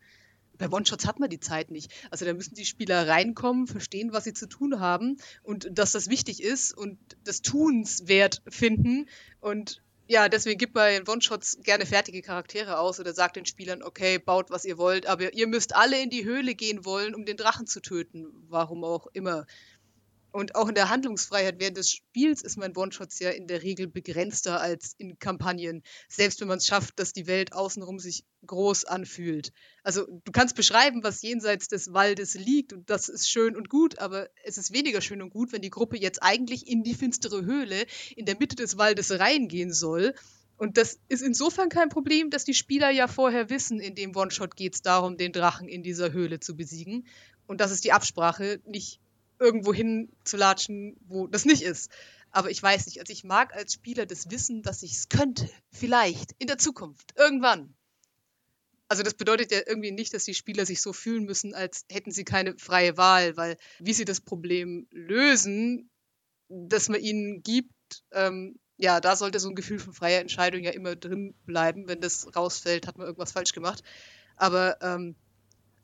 [0.58, 1.92] bei One-Shots hat man die Zeit nicht.
[2.10, 6.08] Also da müssen die Spieler reinkommen, verstehen, was sie zu tun haben und dass das
[6.08, 9.08] wichtig ist und des Tuns wert finden.
[9.40, 13.82] Und ja, deswegen gibt man in One-Shots gerne fertige Charaktere aus oder sagt den Spielern,
[13.82, 17.24] okay, baut, was ihr wollt, aber ihr müsst alle in die Höhle gehen wollen, um
[17.24, 18.26] den Drachen zu töten.
[18.48, 19.46] Warum auch immer.
[20.36, 23.86] Und auch in der Handlungsfreiheit während des Spiels ist mein One-Shots ja in der Regel
[23.86, 25.82] begrenzter als in Kampagnen.
[26.10, 29.54] Selbst wenn man es schafft, dass die Welt außenrum sich groß anfühlt.
[29.82, 33.98] Also du kannst beschreiben, was jenseits des Waldes liegt und das ist schön und gut,
[33.98, 37.46] aber es ist weniger schön und gut, wenn die Gruppe jetzt eigentlich in die finstere
[37.46, 40.12] Höhle in der Mitte des Waldes reingehen soll.
[40.58, 44.54] Und das ist insofern kein Problem, dass die Spieler ja vorher wissen, in dem One-Shot
[44.54, 47.06] geht es darum, den Drachen in dieser Höhle zu besiegen.
[47.46, 49.00] Und das ist die Absprache, nicht
[49.38, 51.90] irgendwo hin zu latschen, wo das nicht ist.
[52.30, 55.48] Aber ich weiß nicht, also ich mag als Spieler das Wissen, dass ich es könnte.
[55.70, 56.32] Vielleicht.
[56.38, 57.14] In der Zukunft.
[57.16, 57.74] Irgendwann.
[58.88, 62.12] Also das bedeutet ja irgendwie nicht, dass die Spieler sich so fühlen müssen, als hätten
[62.12, 65.90] sie keine freie Wahl, weil wie sie das Problem lösen,
[66.48, 70.70] das man ihnen gibt, ähm, ja, da sollte so ein Gefühl von freier Entscheidung ja
[70.70, 71.88] immer drin bleiben.
[71.88, 73.82] Wenn das rausfällt, hat man irgendwas falsch gemacht.
[74.36, 75.16] Aber ähm,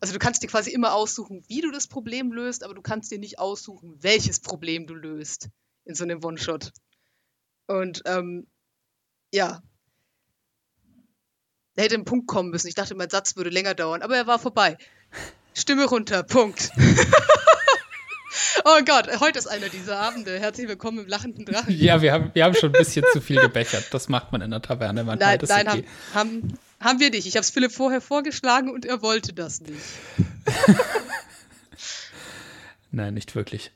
[0.03, 3.13] also du kannst dir quasi immer aussuchen, wie du das Problem löst, aber du kannst
[3.13, 5.49] dir nicht aussuchen, welches Problem du löst
[5.85, 6.73] in so einem One-Shot.
[7.69, 8.49] Und ähm,
[9.33, 9.63] ja,
[11.77, 12.67] da hätte ein Punkt kommen müssen.
[12.67, 14.77] Ich dachte, mein Satz würde länger dauern, aber er war vorbei.
[15.55, 16.71] Stimme runter, Punkt.
[18.65, 20.37] oh Gott, heute ist einer dieser Abende.
[20.41, 21.73] Herzlich willkommen im lachenden Drachen.
[21.73, 23.87] Ja, wir haben, wir haben schon ein bisschen zu viel gebechert.
[23.93, 25.39] Das macht man in der Taverne manchmal.
[25.39, 25.85] Nein, nein okay.
[26.13, 27.27] haben, haben, haben wir nicht.
[27.27, 29.81] Ich habe es Philipp vorher vorgeschlagen und er wollte das nicht.
[32.91, 33.73] Nein, nicht wirklich.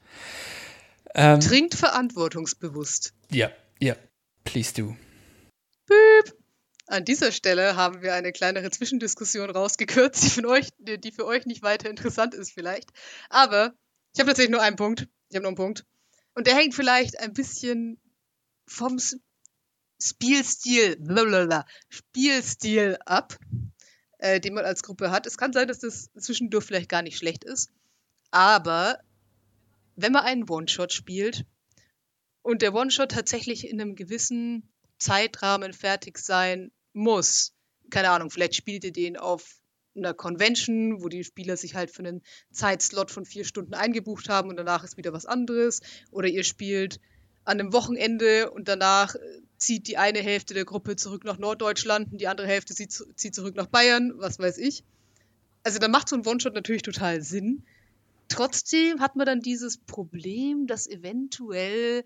[1.14, 3.14] Ähm, Trinkt verantwortungsbewusst.
[3.31, 3.97] Ja, ja,
[4.45, 4.97] please do.
[5.87, 6.37] Büb.
[6.88, 11.47] An dieser Stelle haben wir eine kleinere Zwischendiskussion rausgekürzt, die, von euch, die für euch
[11.47, 12.90] nicht weiter interessant ist vielleicht.
[13.29, 13.73] Aber
[14.14, 15.09] ich habe tatsächlich nur einen Punkt.
[15.29, 15.85] Ich habe nur einen Punkt.
[16.35, 17.99] Und der hängt vielleicht ein bisschen
[18.66, 18.99] vom
[20.00, 23.38] Spielstil, blablabla, Spielstil ab,
[24.18, 25.26] äh, den man als Gruppe hat.
[25.26, 27.70] Es kann sein, dass das zwischendurch vielleicht gar nicht schlecht ist,
[28.30, 29.00] aber
[29.96, 31.46] wenn man einen One-Shot spielt
[32.42, 37.54] und der One-Shot tatsächlich in einem gewissen Zeitrahmen fertig sein muss,
[37.90, 39.61] keine Ahnung, vielleicht spielt ihr den auf
[39.96, 44.50] einer Convention, wo die Spieler sich halt für einen Zeitslot von vier Stunden eingebucht haben
[44.50, 45.80] und danach ist wieder was anderes.
[46.11, 47.00] Oder ihr spielt
[47.44, 52.12] an einem Wochenende und danach äh, zieht die eine Hälfte der Gruppe zurück nach Norddeutschland
[52.12, 54.85] und die andere Hälfte zieht, zurück nach Bayern, was weiß ich.
[55.62, 57.64] Also da macht so ein One-Shot natürlich total Sinn.
[58.29, 62.05] Trotzdem hat man dann dieses Problem, dass eventuell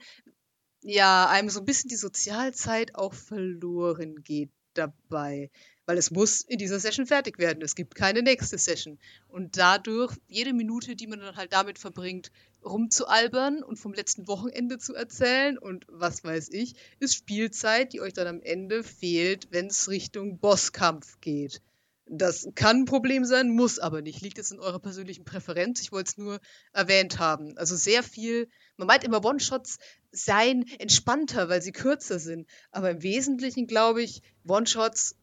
[0.82, 5.50] ja einem so ein bisschen die Sozialzeit auch verloren geht dabei.
[5.90, 7.64] Weil es muss in dieser Session fertig werden.
[7.64, 8.96] Es gibt keine nächste Session.
[9.26, 12.30] Und dadurch, jede Minute, die man dann halt damit verbringt,
[12.64, 18.12] rumzualbern und vom letzten Wochenende zu erzählen und was weiß ich, ist Spielzeit, die euch
[18.12, 21.60] dann am Ende fehlt, wenn es Richtung Bosskampf geht.
[22.06, 24.20] Das kann ein Problem sein, muss aber nicht.
[24.20, 25.80] Liegt jetzt in eurer persönlichen Präferenz.
[25.80, 26.40] Ich wollte es nur
[26.72, 27.58] erwähnt haben.
[27.58, 29.78] Also sehr viel, man meint immer, One-Shots
[30.12, 32.48] seien entspannter, weil sie kürzer sind.
[32.70, 35.16] Aber im Wesentlichen glaube ich, One-Shots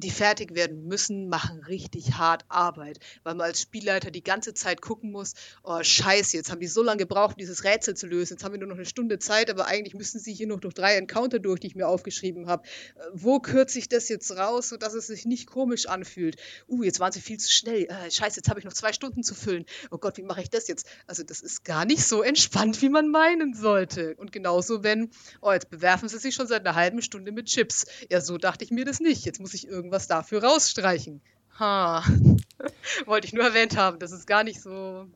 [0.00, 4.80] die fertig werden müssen, machen richtig hart Arbeit, weil man als Spielleiter die ganze Zeit
[4.80, 5.34] gucken muss,
[5.64, 8.60] oh scheiße, jetzt haben die so lange gebraucht, dieses Rätsel zu lösen, jetzt haben wir
[8.60, 11.58] nur noch eine Stunde Zeit, aber eigentlich müssen sie hier noch durch drei Encounter durch,
[11.60, 12.62] die ich mir aufgeschrieben habe.
[12.94, 16.36] Äh, wo kürze ich das jetzt raus, sodass es sich nicht komisch anfühlt?
[16.68, 17.84] Uh, jetzt waren sie viel zu schnell.
[17.84, 19.64] Äh, scheiße, jetzt habe ich noch zwei Stunden zu füllen.
[19.90, 20.86] Oh Gott, wie mache ich das jetzt?
[21.06, 24.14] Also das ist gar nicht so entspannt, wie man meinen sollte.
[24.16, 27.86] Und genauso, wenn, oh, jetzt bewerfen sie sich schon seit einer halben Stunde mit Chips.
[28.10, 29.24] Ja, so dachte ich mir das nicht.
[29.24, 31.22] Jetzt muss ich irgendwie irgendwas dafür rausstreichen.
[31.58, 32.04] Ha.
[33.06, 33.98] Wollte ich nur erwähnt haben.
[33.98, 35.06] Das ist gar nicht so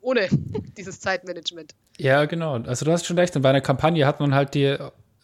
[0.00, 0.28] ohne
[0.76, 1.74] dieses Zeitmanagement.
[1.98, 2.54] Ja, genau.
[2.62, 3.34] Also du hast schon recht.
[3.34, 4.76] Und bei einer Kampagne hat man halt die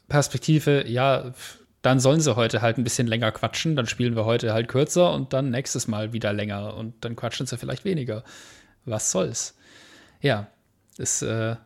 [0.08, 1.32] Perspektive, ja,
[1.82, 5.12] dann sollen sie heute halt ein bisschen länger quatschen, dann spielen wir heute halt kürzer
[5.12, 8.24] und dann nächstes Mal wieder länger und dann quatschen sie vielleicht weniger.
[8.86, 9.54] Was soll's?
[10.20, 10.48] Ja,
[10.96, 11.56] ist äh,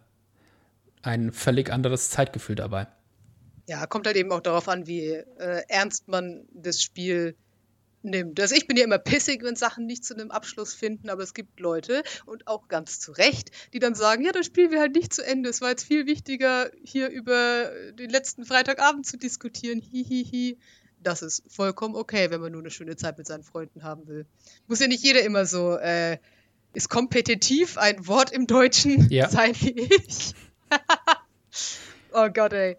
[1.03, 2.89] ein völlig anderes Zeitgefühl dabei.
[3.69, 7.37] Ja, kommt halt eben auch darauf an, wie äh, ernst man das Spiel
[8.03, 8.41] nimmt.
[8.41, 11.35] Also ich bin ja immer pissig, wenn Sachen nicht zu einem Abschluss finden, aber es
[11.35, 14.95] gibt Leute und auch ganz zu Recht, die dann sagen, ja, das spielen wir halt
[14.95, 15.51] nicht zu Ende.
[15.51, 19.81] Es war jetzt viel wichtiger, hier über den letzten Freitagabend zu diskutieren.
[19.81, 20.25] Hihihi.
[20.25, 20.59] Hi, hi.
[21.03, 24.27] Das ist vollkommen okay, wenn man nur eine schöne Zeit mit seinen Freunden haben will.
[24.67, 26.19] Muss ja nicht jeder immer so, äh,
[26.73, 29.29] ist kompetitiv ein Wort im Deutschen ja.
[29.31, 30.35] sein wie ich.
[32.13, 32.77] oh Gott, ey.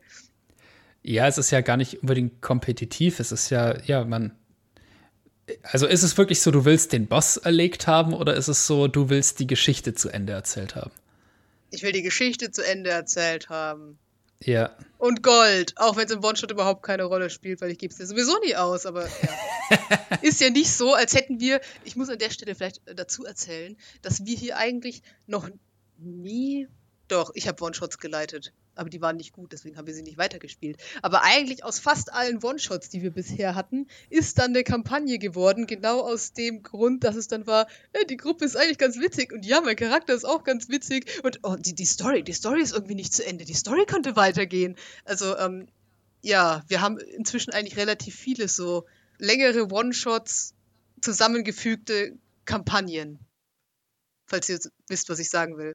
[1.01, 3.19] Ja, es ist ja gar nicht unbedingt kompetitiv.
[3.19, 4.35] Es ist ja, ja, man.
[5.63, 8.87] Also ist es wirklich so, du willst den Boss erlegt haben oder ist es so,
[8.87, 10.91] du willst die Geschichte zu Ende erzählt haben?
[11.71, 13.97] Ich will die Geschichte zu Ende erzählt haben.
[14.43, 14.75] Ja.
[14.97, 17.97] Und Gold, auch wenn es im One-Shot überhaupt keine Rolle spielt, weil ich gebe es
[17.97, 20.19] dir sowieso nie aus, aber ja.
[20.21, 23.75] ist ja nicht so, als hätten wir, ich muss an der Stelle vielleicht dazu erzählen,
[24.01, 25.49] dass wir hier eigentlich noch
[25.97, 26.67] nie,
[27.07, 30.17] doch, ich habe One-Shots geleitet aber die waren nicht gut, deswegen haben wir sie nicht
[30.17, 30.81] weitergespielt.
[31.01, 35.67] Aber eigentlich aus fast allen One-Shots, die wir bisher hatten, ist dann eine Kampagne geworden,
[35.67, 39.33] genau aus dem Grund, dass es dann war, äh, die Gruppe ist eigentlich ganz witzig
[39.33, 42.61] und ja, mein Charakter ist auch ganz witzig und oh, die, die Story, die Story
[42.61, 44.75] ist irgendwie nicht zu Ende, die Story könnte weitergehen.
[45.03, 45.67] Also, ähm,
[46.21, 48.85] ja, wir haben inzwischen eigentlich relativ viele so
[49.17, 50.53] längere One-Shots,
[51.01, 53.19] zusammengefügte Kampagnen.
[54.25, 55.73] Falls ihr wisst, was ich sagen will.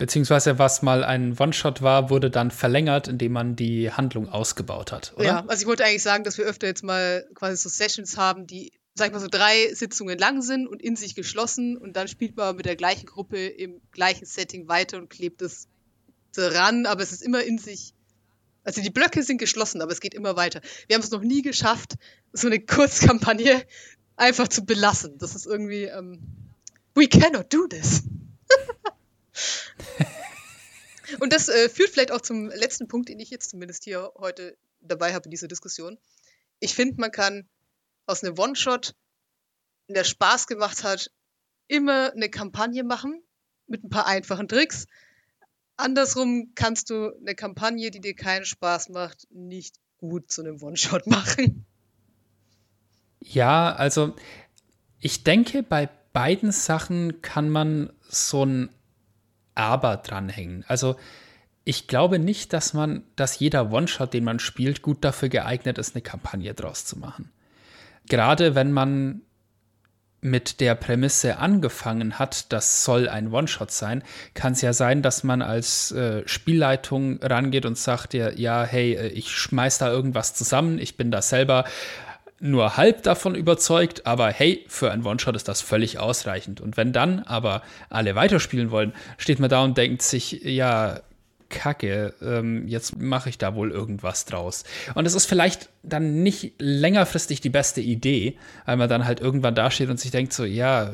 [0.00, 5.12] Beziehungsweise was mal ein One-Shot war, wurde dann verlängert, indem man die Handlung ausgebaut hat,
[5.16, 5.24] oder?
[5.26, 8.46] Ja, also ich wollte eigentlich sagen, dass wir öfter jetzt mal quasi so Sessions haben,
[8.46, 12.08] die, sag ich mal, so drei Sitzungen lang sind und in sich geschlossen und dann
[12.08, 15.68] spielt man mit der gleichen Gruppe im gleichen Setting weiter und klebt es
[16.34, 17.92] ran, aber es ist immer in sich.
[18.64, 20.62] Also die Blöcke sind geschlossen, aber es geht immer weiter.
[20.86, 21.96] Wir haben es noch nie geschafft,
[22.32, 23.66] so eine Kurzkampagne
[24.16, 25.18] einfach zu belassen.
[25.18, 26.20] Das ist irgendwie, ähm,
[26.94, 28.02] we cannot do this.
[31.20, 34.56] Und das äh, führt vielleicht auch zum letzten Punkt, den ich jetzt zumindest hier heute
[34.80, 35.98] dabei habe in dieser Diskussion.
[36.60, 37.48] Ich finde, man kann
[38.06, 38.94] aus einem One-Shot,
[39.88, 41.10] der Spaß gemacht hat,
[41.66, 43.22] immer eine Kampagne machen
[43.66, 44.86] mit ein paar einfachen Tricks.
[45.76, 51.06] Andersrum kannst du eine Kampagne, die dir keinen Spaß macht, nicht gut zu einem One-Shot
[51.08, 51.64] machen.
[53.20, 54.14] Ja, also
[55.00, 58.70] ich denke, bei beiden Sachen kann man so ein
[59.60, 60.64] aber dranhängen.
[60.66, 60.96] Also
[61.64, 65.94] ich glaube nicht, dass man, dass jeder One-Shot, den man spielt, gut dafür geeignet ist,
[65.94, 67.30] eine Kampagne draus zu machen.
[68.08, 69.22] Gerade wenn man
[70.22, 74.02] mit der Prämisse angefangen hat, das soll ein One-Shot sein,
[74.34, 78.94] kann es ja sein, dass man als äh, Spielleitung rangeht und sagt ja, ja, hey,
[78.94, 81.64] äh, ich schmeiß da irgendwas zusammen, ich bin da selber
[82.40, 86.60] nur halb davon überzeugt, aber hey, für ein One-Shot ist das völlig ausreichend.
[86.60, 91.00] Und wenn dann aber alle weiterspielen wollen, steht man da und denkt sich, ja,
[91.50, 94.64] Kacke, ähm, jetzt mache ich da wohl irgendwas draus.
[94.94, 99.54] Und es ist vielleicht dann nicht längerfristig die beste Idee, weil man dann halt irgendwann
[99.54, 100.92] dasteht und sich denkt so, ja,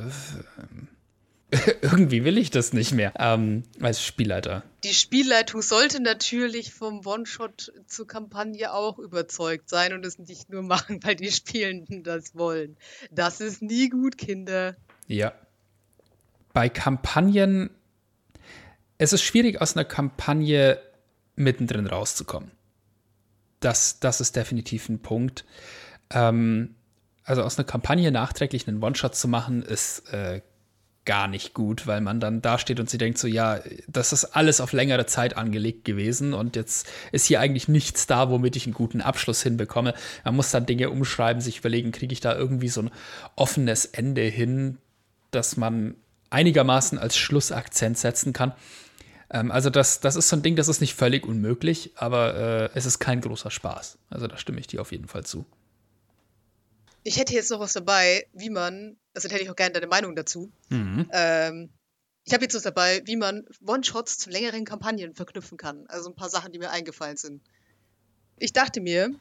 [1.80, 4.64] irgendwie will ich das nicht mehr ähm, als Spielleiter.
[4.82, 10.62] Die Spielleitung sollte natürlich vom One-Shot zur Kampagne auch überzeugt sein und es nicht nur
[10.62, 12.76] machen, weil die Spielenden das wollen.
[13.12, 14.76] Das ist nie gut, Kinder.
[15.06, 15.32] Ja.
[16.52, 17.70] Bei Kampagnen,
[18.98, 20.80] es ist schwierig, aus einer Kampagne
[21.37, 22.50] mittendrin rauszukommen.
[23.61, 25.44] Das, das ist definitiv ein Punkt.
[26.11, 26.74] Ähm,
[27.22, 30.40] also aus einer Kampagne nachträglich einen One-Shot zu machen, ist äh,
[31.06, 34.60] gar nicht gut, weil man dann dasteht und sie denkt so, ja, das ist alles
[34.60, 38.74] auf längere Zeit angelegt gewesen und jetzt ist hier eigentlich nichts da, womit ich einen
[38.74, 39.94] guten Abschluss hinbekomme.
[40.24, 42.90] Man muss dann Dinge umschreiben, sich überlegen, kriege ich da irgendwie so ein
[43.36, 44.78] offenes Ende hin,
[45.30, 45.94] dass man
[46.30, 48.52] einigermaßen als Schlussakzent setzen kann.
[49.30, 52.70] Ähm, also das, das ist so ein Ding, das ist nicht völlig unmöglich, aber äh,
[52.74, 53.98] es ist kein großer Spaß.
[54.10, 55.46] Also da stimme ich dir auf jeden Fall zu.
[57.06, 60.16] Ich hätte jetzt noch was dabei, wie man, also hätte ich auch gerne deine Meinung
[60.16, 60.50] dazu.
[60.70, 61.08] Mhm.
[61.12, 61.70] Ähm,
[62.24, 65.86] ich habe jetzt was dabei, wie man One-Shots zu längeren Kampagnen verknüpfen kann.
[65.86, 67.42] Also ein paar Sachen, die mir eingefallen sind.
[68.38, 69.14] Ich dachte mir,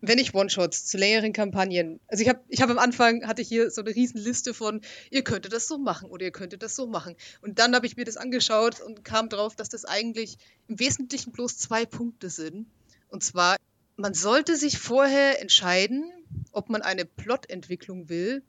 [0.00, 3.48] wenn ich One-Shots zu längeren Kampagnen, also ich habe ich hab am Anfang, hatte ich
[3.48, 6.74] hier so eine riesen Liste von, ihr könntet das so machen oder ihr könntet das
[6.74, 7.16] so machen.
[7.42, 11.32] Und dann habe ich mir das angeschaut und kam drauf, dass das eigentlich im Wesentlichen
[11.32, 12.66] bloß zwei Punkte sind.
[13.08, 13.56] Und zwar,
[13.98, 16.10] man sollte sich vorher entscheiden,
[16.52, 18.44] ob man eine Plotentwicklung will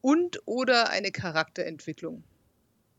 [0.00, 2.24] und oder eine Charakterentwicklung.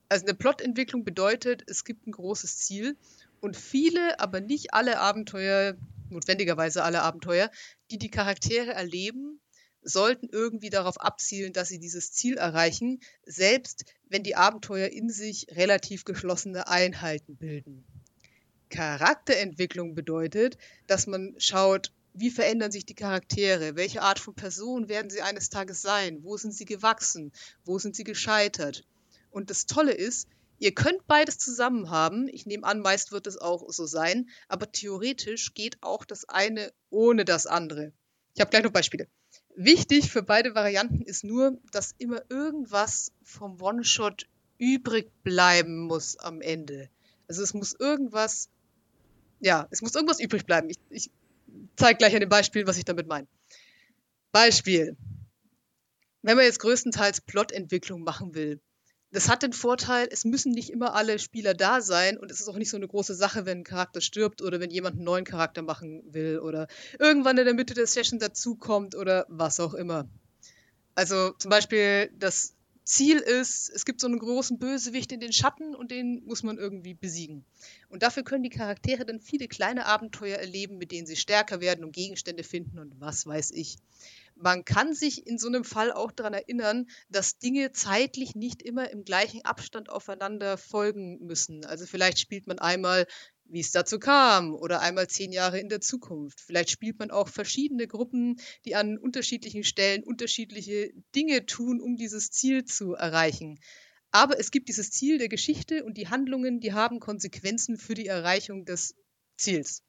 [0.08, 2.96] Also eine Plotentwicklung bedeutet, es gibt ein großes Ziel
[3.42, 5.76] und viele, aber nicht alle Abenteuer,
[6.10, 7.52] notwendigerweise alle Abenteuer,
[7.92, 9.42] die die Charaktere erleben,
[9.82, 15.48] sollten irgendwie darauf abzielen, dass sie dieses Ziel erreichen, selbst wenn die Abenteuer in sich
[15.52, 17.86] relativ geschlossene Einheiten bilden.
[18.70, 23.76] Charakterentwicklung bedeutet, dass man schaut, wie verändern sich die Charaktere?
[23.76, 26.24] Welche Art von Person werden sie eines Tages sein?
[26.24, 27.34] Wo sind sie gewachsen?
[27.66, 28.86] Wo sind sie gescheitert?
[29.32, 32.30] Und das Tolle ist, ihr könnt beides zusammen haben.
[32.30, 34.30] Ich nehme an, meist wird es auch so sein.
[34.48, 37.92] Aber theoretisch geht auch das eine ohne das andere.
[38.34, 39.08] Ich habe gleich noch Beispiele.
[39.58, 46.42] Wichtig für beide Varianten ist nur, dass immer irgendwas vom One-Shot übrig bleiben muss am
[46.42, 46.90] Ende.
[47.28, 48.50] Also es muss irgendwas,
[49.46, 50.70] ja, es muss irgendwas übrig bleiben.
[50.72, 51.12] Ich, ich
[51.76, 53.28] zeige gleich an dem Beispiel, was ich damit meine.
[54.32, 54.98] Beispiel.
[56.24, 58.60] Wenn man jetzt größtenteils Plotentwicklung machen will,
[59.12, 62.50] das hat den Vorteil, es müssen nicht immer alle Spieler da sein und es ist
[62.50, 65.26] auch nicht so eine große Sache, wenn ein Charakter stirbt oder wenn jemand einen neuen
[65.26, 70.10] Charakter machen will oder irgendwann in der Mitte der Session dazukommt oder was auch immer.
[70.96, 75.76] Also zum Beispiel das Ziel ist, es gibt so einen großen Bösewicht in den Schatten
[75.76, 77.44] und den muss man irgendwie besiegen.
[77.90, 81.84] Und dafür können die Charaktere dann viele kleine Abenteuer erleben, mit denen sie stärker werden
[81.84, 83.78] und Gegenstände finden und was weiß ich.
[84.36, 88.92] Man kann sich in so einem Fall auch daran erinnern, dass Dinge zeitlich nicht immer
[88.92, 91.66] im gleichen Abstand aufeinander folgen müssen.
[91.66, 93.08] Also vielleicht spielt man einmal
[93.46, 96.42] wie es dazu kam oder einmal zehn Jahre in der Zukunft.
[96.42, 102.32] Vielleicht spielt man auch verschiedene Gruppen, die an unterschiedlichen Stellen unterschiedliche Dinge tun, um dieses
[102.32, 103.60] Ziel zu erreichen.
[104.12, 108.08] Aber es gibt dieses Ziel der Geschichte und die Handlungen, die haben Konsequenzen für die
[108.08, 108.96] Erreichung des
[109.38, 109.84] Ziels.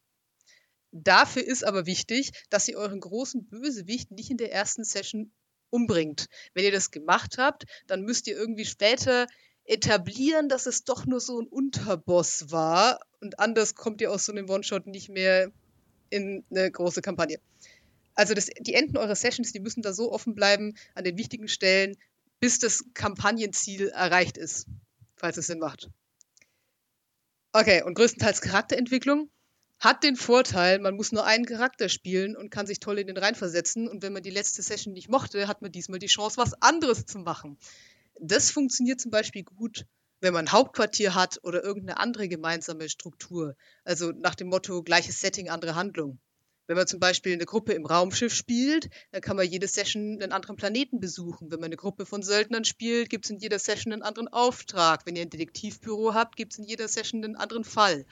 [0.93, 5.33] Dafür ist aber wichtig, dass ihr euren großen Bösewicht nicht in der ersten Session
[5.71, 6.27] umbringt.
[6.55, 9.27] Wenn ihr das gemacht habt, dann müsst ihr irgendwie später
[9.67, 14.33] etablieren, dass es doch nur so ein Unterboss war und anders kommt ihr aus so
[14.33, 15.51] einem One-Shot nicht mehr
[16.11, 17.39] in eine große Kampagne.
[18.15, 21.49] Also das, die Enden eurer Sessions, die müssen da so offen bleiben an den wichtigen
[21.49, 21.97] Stellen,
[22.41, 24.67] bis das Kampagnenziel erreicht ist,
[25.17, 25.91] falls es Sinn macht.
[27.53, 29.31] Okay, und größtenteils Charakterentwicklung
[29.79, 33.17] hat den Vorteil, man muss nur einen Charakter spielen und kann sich toll in den
[33.17, 33.89] reinversetzen.
[33.89, 37.05] Und wenn man die letzte Session nicht mochte, hat man diesmal die Chance, was anderes
[37.05, 37.59] zu machen.
[38.21, 39.85] Das funktioniert zum Beispiel gut,
[40.21, 43.57] wenn man ein Hauptquartier hat oder irgendeine andere gemeinsame Struktur.
[43.85, 46.19] Also nach dem Motto gleiches Setting, andere Handlung.
[46.69, 50.33] Wenn man zum Beispiel eine Gruppe im Raumschiff spielt, dann kann man jede Session einen
[50.33, 51.51] anderen Planeten besuchen.
[51.53, 55.07] Wenn man eine Gruppe von Söldnern spielt, gibt es in jeder Session einen anderen Auftrag.
[55.07, 58.05] Wenn ihr ein Detektivbüro habt, gibt es in jeder Session einen anderen Fall.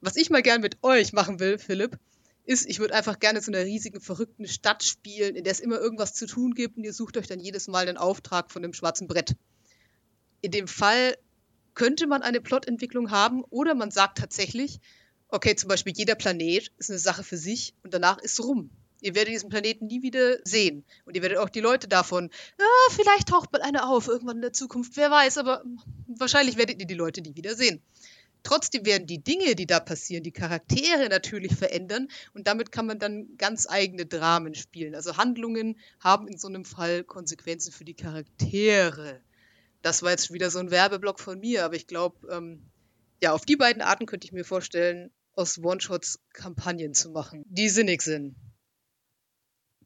[0.00, 1.98] Was ich mal gern mit euch machen will, Philipp,
[2.46, 5.78] ist, ich würde einfach gerne so einer riesigen, verrückten Stadt spielen, in der es immer
[5.78, 8.72] irgendwas zu tun gibt und ihr sucht euch dann jedes Mal einen Auftrag von dem
[8.72, 9.36] schwarzen Brett.
[10.40, 11.16] In dem Fall
[11.74, 14.80] könnte man eine Plotentwicklung haben oder man sagt tatsächlich,
[15.28, 18.70] okay, zum Beispiel jeder Planet ist eine Sache für sich und danach ist rum.
[19.00, 20.84] Ihr werdet diesen Planeten nie wieder sehen.
[21.04, 24.42] Und ihr werdet auch die Leute davon, ah, vielleicht taucht mal einer auf, irgendwann in
[24.42, 25.62] der Zukunft, wer weiß, aber
[26.06, 27.82] wahrscheinlich werdet ihr die Leute nie wieder sehen.
[28.42, 32.98] Trotzdem werden die Dinge, die da passieren, die Charaktere natürlich verändern und damit kann man
[32.98, 34.94] dann ganz eigene Dramen spielen.
[34.94, 39.20] Also Handlungen haben in so einem Fall Konsequenzen für die Charaktere.
[39.82, 42.62] Das war jetzt wieder so ein Werbeblock von mir, aber ich glaube, ähm,
[43.22, 47.68] ja, auf die beiden Arten könnte ich mir vorstellen, aus One-Shots Kampagnen zu machen, die
[47.68, 48.36] sinnig sind.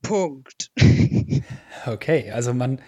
[0.03, 0.71] Punkt.
[1.87, 2.81] okay, also man,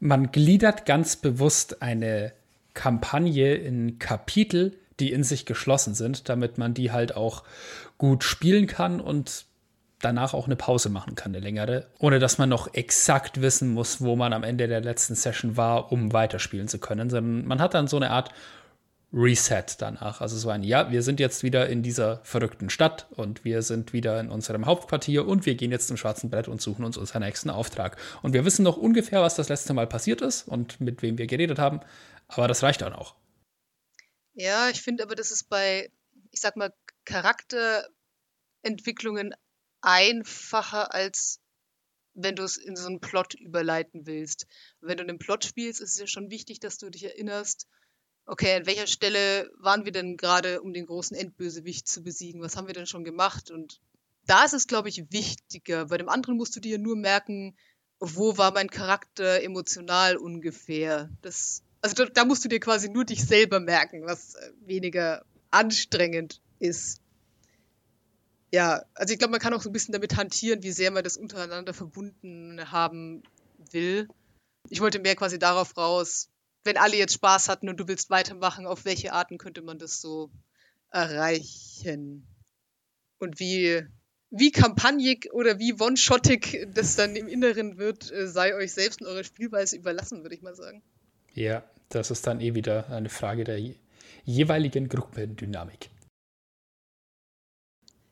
[0.00, 2.32] man gliedert ganz bewusst eine
[2.74, 7.44] Kampagne in Kapitel, die in sich geschlossen sind, damit man die halt auch
[7.98, 9.46] gut spielen kann und
[10.00, 14.00] danach auch eine Pause machen kann, eine längere, ohne dass man noch exakt wissen muss,
[14.00, 17.74] wo man am Ende der letzten Session war, um weiterspielen zu können, sondern man hat
[17.74, 18.30] dann so eine Art
[19.12, 20.20] Reset danach.
[20.20, 23.92] Also so ein, ja, wir sind jetzt wieder in dieser verrückten Stadt und wir sind
[23.92, 27.22] wieder in unserem Hauptquartier und wir gehen jetzt zum schwarzen Brett und suchen uns unseren
[27.22, 27.96] nächsten Auftrag.
[28.22, 31.26] Und wir wissen noch ungefähr, was das letzte Mal passiert ist und mit wem wir
[31.26, 31.80] geredet haben,
[32.28, 33.14] aber das reicht dann auch.
[34.38, 35.90] Ja, ich finde aber, das ist bei,
[36.30, 36.72] ich sag mal,
[37.04, 39.34] Charakterentwicklungen
[39.80, 41.40] einfacher, als
[42.14, 44.46] wenn du es in so einen Plot überleiten willst.
[44.80, 47.66] wenn du einen Plot spielst, ist es ja schon wichtig, dass du dich erinnerst,
[48.26, 52.40] okay, an welcher Stelle waren wir denn gerade, um den großen Endbösewicht zu besiegen?
[52.40, 53.50] Was haben wir denn schon gemacht?
[53.50, 53.80] Und
[54.26, 55.86] da ist es, glaube ich, wichtiger.
[55.86, 57.56] Bei dem anderen musst du dir nur merken,
[57.98, 61.10] wo war mein Charakter emotional ungefähr.
[61.22, 65.24] Das, also da, da musst du dir quasi nur dich selber merken, was äh, weniger
[65.50, 67.00] anstrengend ist.
[68.50, 71.04] Ja, also ich glaube, man kann auch so ein bisschen damit hantieren, wie sehr man
[71.04, 73.22] das untereinander verbunden haben
[73.70, 74.08] will.
[74.70, 76.30] Ich wollte mehr quasi darauf raus,
[76.64, 80.00] wenn alle jetzt Spaß hatten und du willst weitermachen, auf welche Arten könnte man das
[80.00, 80.30] so
[80.90, 82.26] erreichen?
[83.18, 83.84] Und wie,
[84.30, 89.08] wie kampagnig oder wie one-shottig das dann im Inneren wird, äh, sei euch selbst und
[89.08, 90.82] eurer Spielweise überlassen, würde ich mal sagen.
[91.34, 93.60] Ja, das ist dann eh wieder eine Frage der
[94.24, 95.90] jeweiligen Gruppendynamik.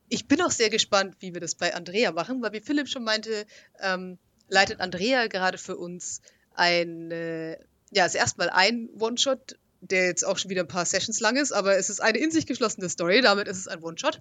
[0.09, 3.05] Ich bin auch sehr gespannt, wie wir das bei Andrea machen, weil wie Philipp schon
[3.05, 3.45] meinte,
[3.81, 6.21] ähm, leitet Andrea gerade für uns
[6.55, 7.59] eine
[7.91, 11.53] ja, ist erstmal ein One-Shot, der jetzt auch schon wieder ein paar Sessions lang ist,
[11.53, 14.21] aber es ist eine in sich geschlossene Story, damit ist es ein One-Shot.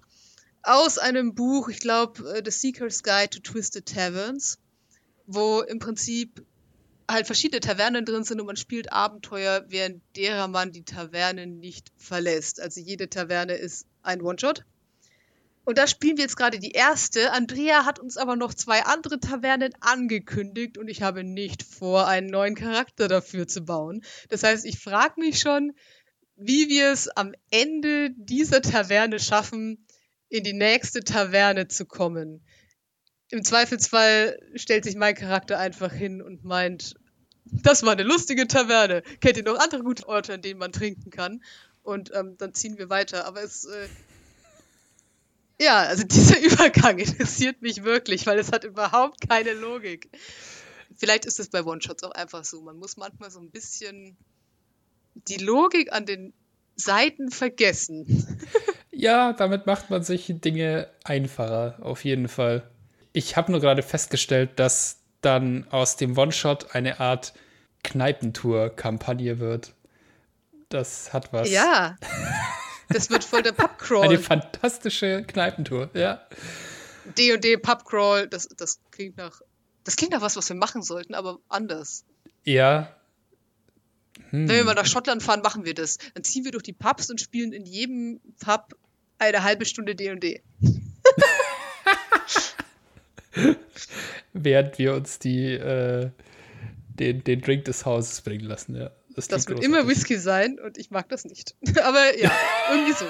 [0.62, 4.58] Aus einem Buch, ich glaube, äh, The Seeker's Guide to Twisted Taverns,
[5.26, 6.44] wo im Prinzip
[7.08, 11.92] halt verschiedene Tavernen drin sind und man spielt Abenteuer, während derer man die Tavernen nicht
[11.96, 12.60] verlässt.
[12.60, 14.64] Also jede Taverne ist ein One-Shot.
[15.64, 17.32] Und da spielen wir jetzt gerade die erste.
[17.32, 22.28] Andrea hat uns aber noch zwei andere Tavernen angekündigt und ich habe nicht vor, einen
[22.28, 24.04] neuen Charakter dafür zu bauen.
[24.28, 25.72] Das heißt, ich frage mich schon,
[26.36, 29.84] wie wir es am Ende dieser Taverne schaffen,
[30.28, 32.44] in die nächste Taverne zu kommen.
[33.30, 36.94] Im Zweifelsfall stellt sich mein Charakter einfach hin und meint,
[37.44, 39.02] das war eine lustige Taverne.
[39.20, 41.42] Kennt ihr noch andere gute Orte, an denen man trinken kann?
[41.82, 43.26] Und ähm, dann ziehen wir weiter.
[43.26, 43.88] Aber es äh,
[45.60, 50.10] ja, also dieser Übergang interessiert mich wirklich, weil es hat überhaupt keine Logik.
[50.94, 52.60] Vielleicht ist es bei One-Shots auch einfach so.
[52.62, 54.16] Man muss manchmal so ein bisschen
[55.14, 56.32] die Logik an den
[56.76, 58.26] Seiten vergessen.
[58.90, 62.70] ja, damit macht man sich Dinge einfacher, auf jeden Fall.
[63.16, 67.32] Ich habe nur gerade festgestellt, dass dann aus dem One-Shot eine Art
[67.82, 69.72] Kneipentour-Kampagne wird.
[70.68, 71.50] Das hat was.
[71.50, 71.96] Ja.
[72.90, 74.04] Das wird voll der Pubcrawl.
[74.04, 76.20] Eine fantastische Kneipentour, ja.
[77.16, 79.40] D&D Pubcrawl, das, das klingt nach
[79.84, 82.04] das klingt nach was, was wir machen sollten, aber anders.
[82.44, 82.94] Ja.
[84.28, 84.46] Hm.
[84.46, 85.96] Wenn wir mal nach Schottland fahren, machen wir das.
[86.12, 88.76] Dann ziehen wir durch die Pubs und spielen in jedem Pub
[89.18, 90.42] eine halbe Stunde D&D.
[94.32, 96.10] Während wir uns die, äh,
[96.88, 98.90] den, den Drink des Hauses bringen lassen, ja.
[99.14, 101.54] Das, das wird immer Whisky sein und ich mag das nicht.
[101.82, 102.30] Aber ja,
[102.70, 103.06] irgendwie so.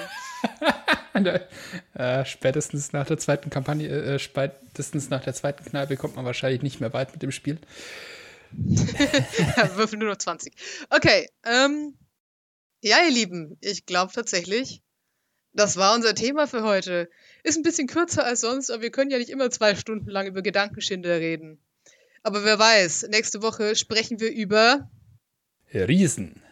[2.01, 6.63] äh, spätestens nach der zweiten Kampagne, äh, spätestens nach der zweiten Kneipe kommt man wahrscheinlich
[6.63, 7.59] nicht mehr weit mit dem Spiel.
[8.53, 10.55] ja, würfel nur noch 20.
[10.91, 11.95] Okay, ähm,
[12.83, 14.83] ja, ihr Lieben, ich glaube tatsächlich,
[15.57, 17.09] das war unser Thema für heute.
[17.43, 20.27] Ist ein bisschen kürzer als sonst, aber wir können ja nicht immer zwei Stunden lang
[20.27, 21.59] über Gedankenschinder reden.
[22.23, 24.91] Aber wer weiß, nächste Woche sprechen wir über
[25.73, 26.43] Riesen.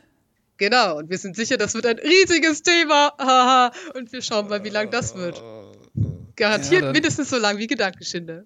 [0.56, 3.12] Genau, und wir sind sicher, das wird ein riesiges Thema.
[3.18, 3.72] Haha.
[3.94, 5.42] und wir schauen mal, wie lang das wird.
[6.36, 8.44] Garantiert ja, mindestens so lang wie Gedankenschinder.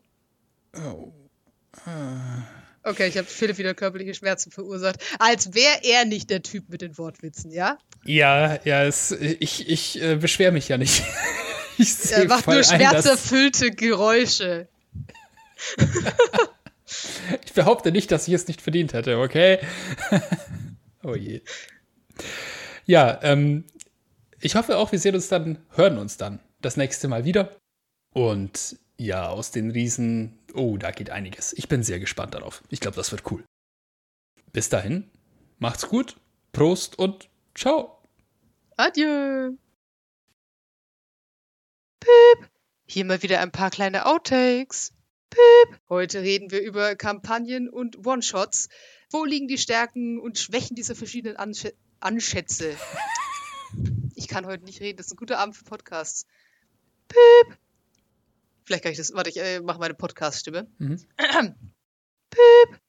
[0.74, 1.12] Oh.
[2.82, 5.02] Okay, ich habe Philipp wieder körperliche Schmerzen verursacht.
[5.18, 7.78] Als wäre er nicht der Typ mit den Wortwitzen, ja?
[8.09, 11.02] Ja, ja, es, ich, ich äh, beschwere mich ja nicht.
[11.78, 14.66] ich er macht nur schmerzerfüllte Geräusche.
[17.44, 19.59] ich behaupte nicht, dass ich es nicht verdient hätte, okay?
[21.02, 21.42] oh je.
[22.86, 23.64] Ja, ähm,
[24.40, 27.59] ich hoffe auch, wir sehen uns dann, hören uns dann das nächste Mal wieder.
[28.14, 31.52] Und ja, aus den Riesen, oh, da geht einiges.
[31.52, 32.62] Ich bin sehr gespannt darauf.
[32.70, 33.44] Ich glaube, das wird cool.
[34.54, 35.11] Bis dahin,
[35.59, 36.16] macht's gut,
[36.52, 37.97] Prost und ciao.
[38.79, 39.59] Adieu.
[41.99, 42.49] Piep.
[42.87, 44.93] Hier mal wieder ein paar kleine Outtakes.
[45.31, 45.81] Piep.
[45.89, 48.68] Heute reden wir über Kampagnen und One-Shots.
[49.11, 51.66] Wo liegen die Stärken und Schwächen dieser verschiedenen Ansch
[51.99, 52.76] Anschätze?
[54.14, 56.24] ich kann heute nicht reden, das ist ein guter Abend für Podcasts.
[57.09, 57.59] Piep.
[58.62, 59.12] Vielleicht kann ich das.
[59.12, 60.70] Warte, ich äh, mache meine Podcast-Stimme.
[60.79, 61.05] Mhm.
[62.31, 62.81] Piep.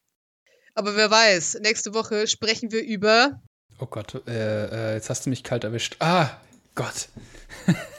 [0.75, 3.41] Aber wer weiß, nächste Woche sprechen wir über.
[3.79, 5.95] Oh Gott, äh, äh, jetzt hast du mich kalt erwischt.
[5.99, 6.29] Ah,
[6.75, 7.07] Gott.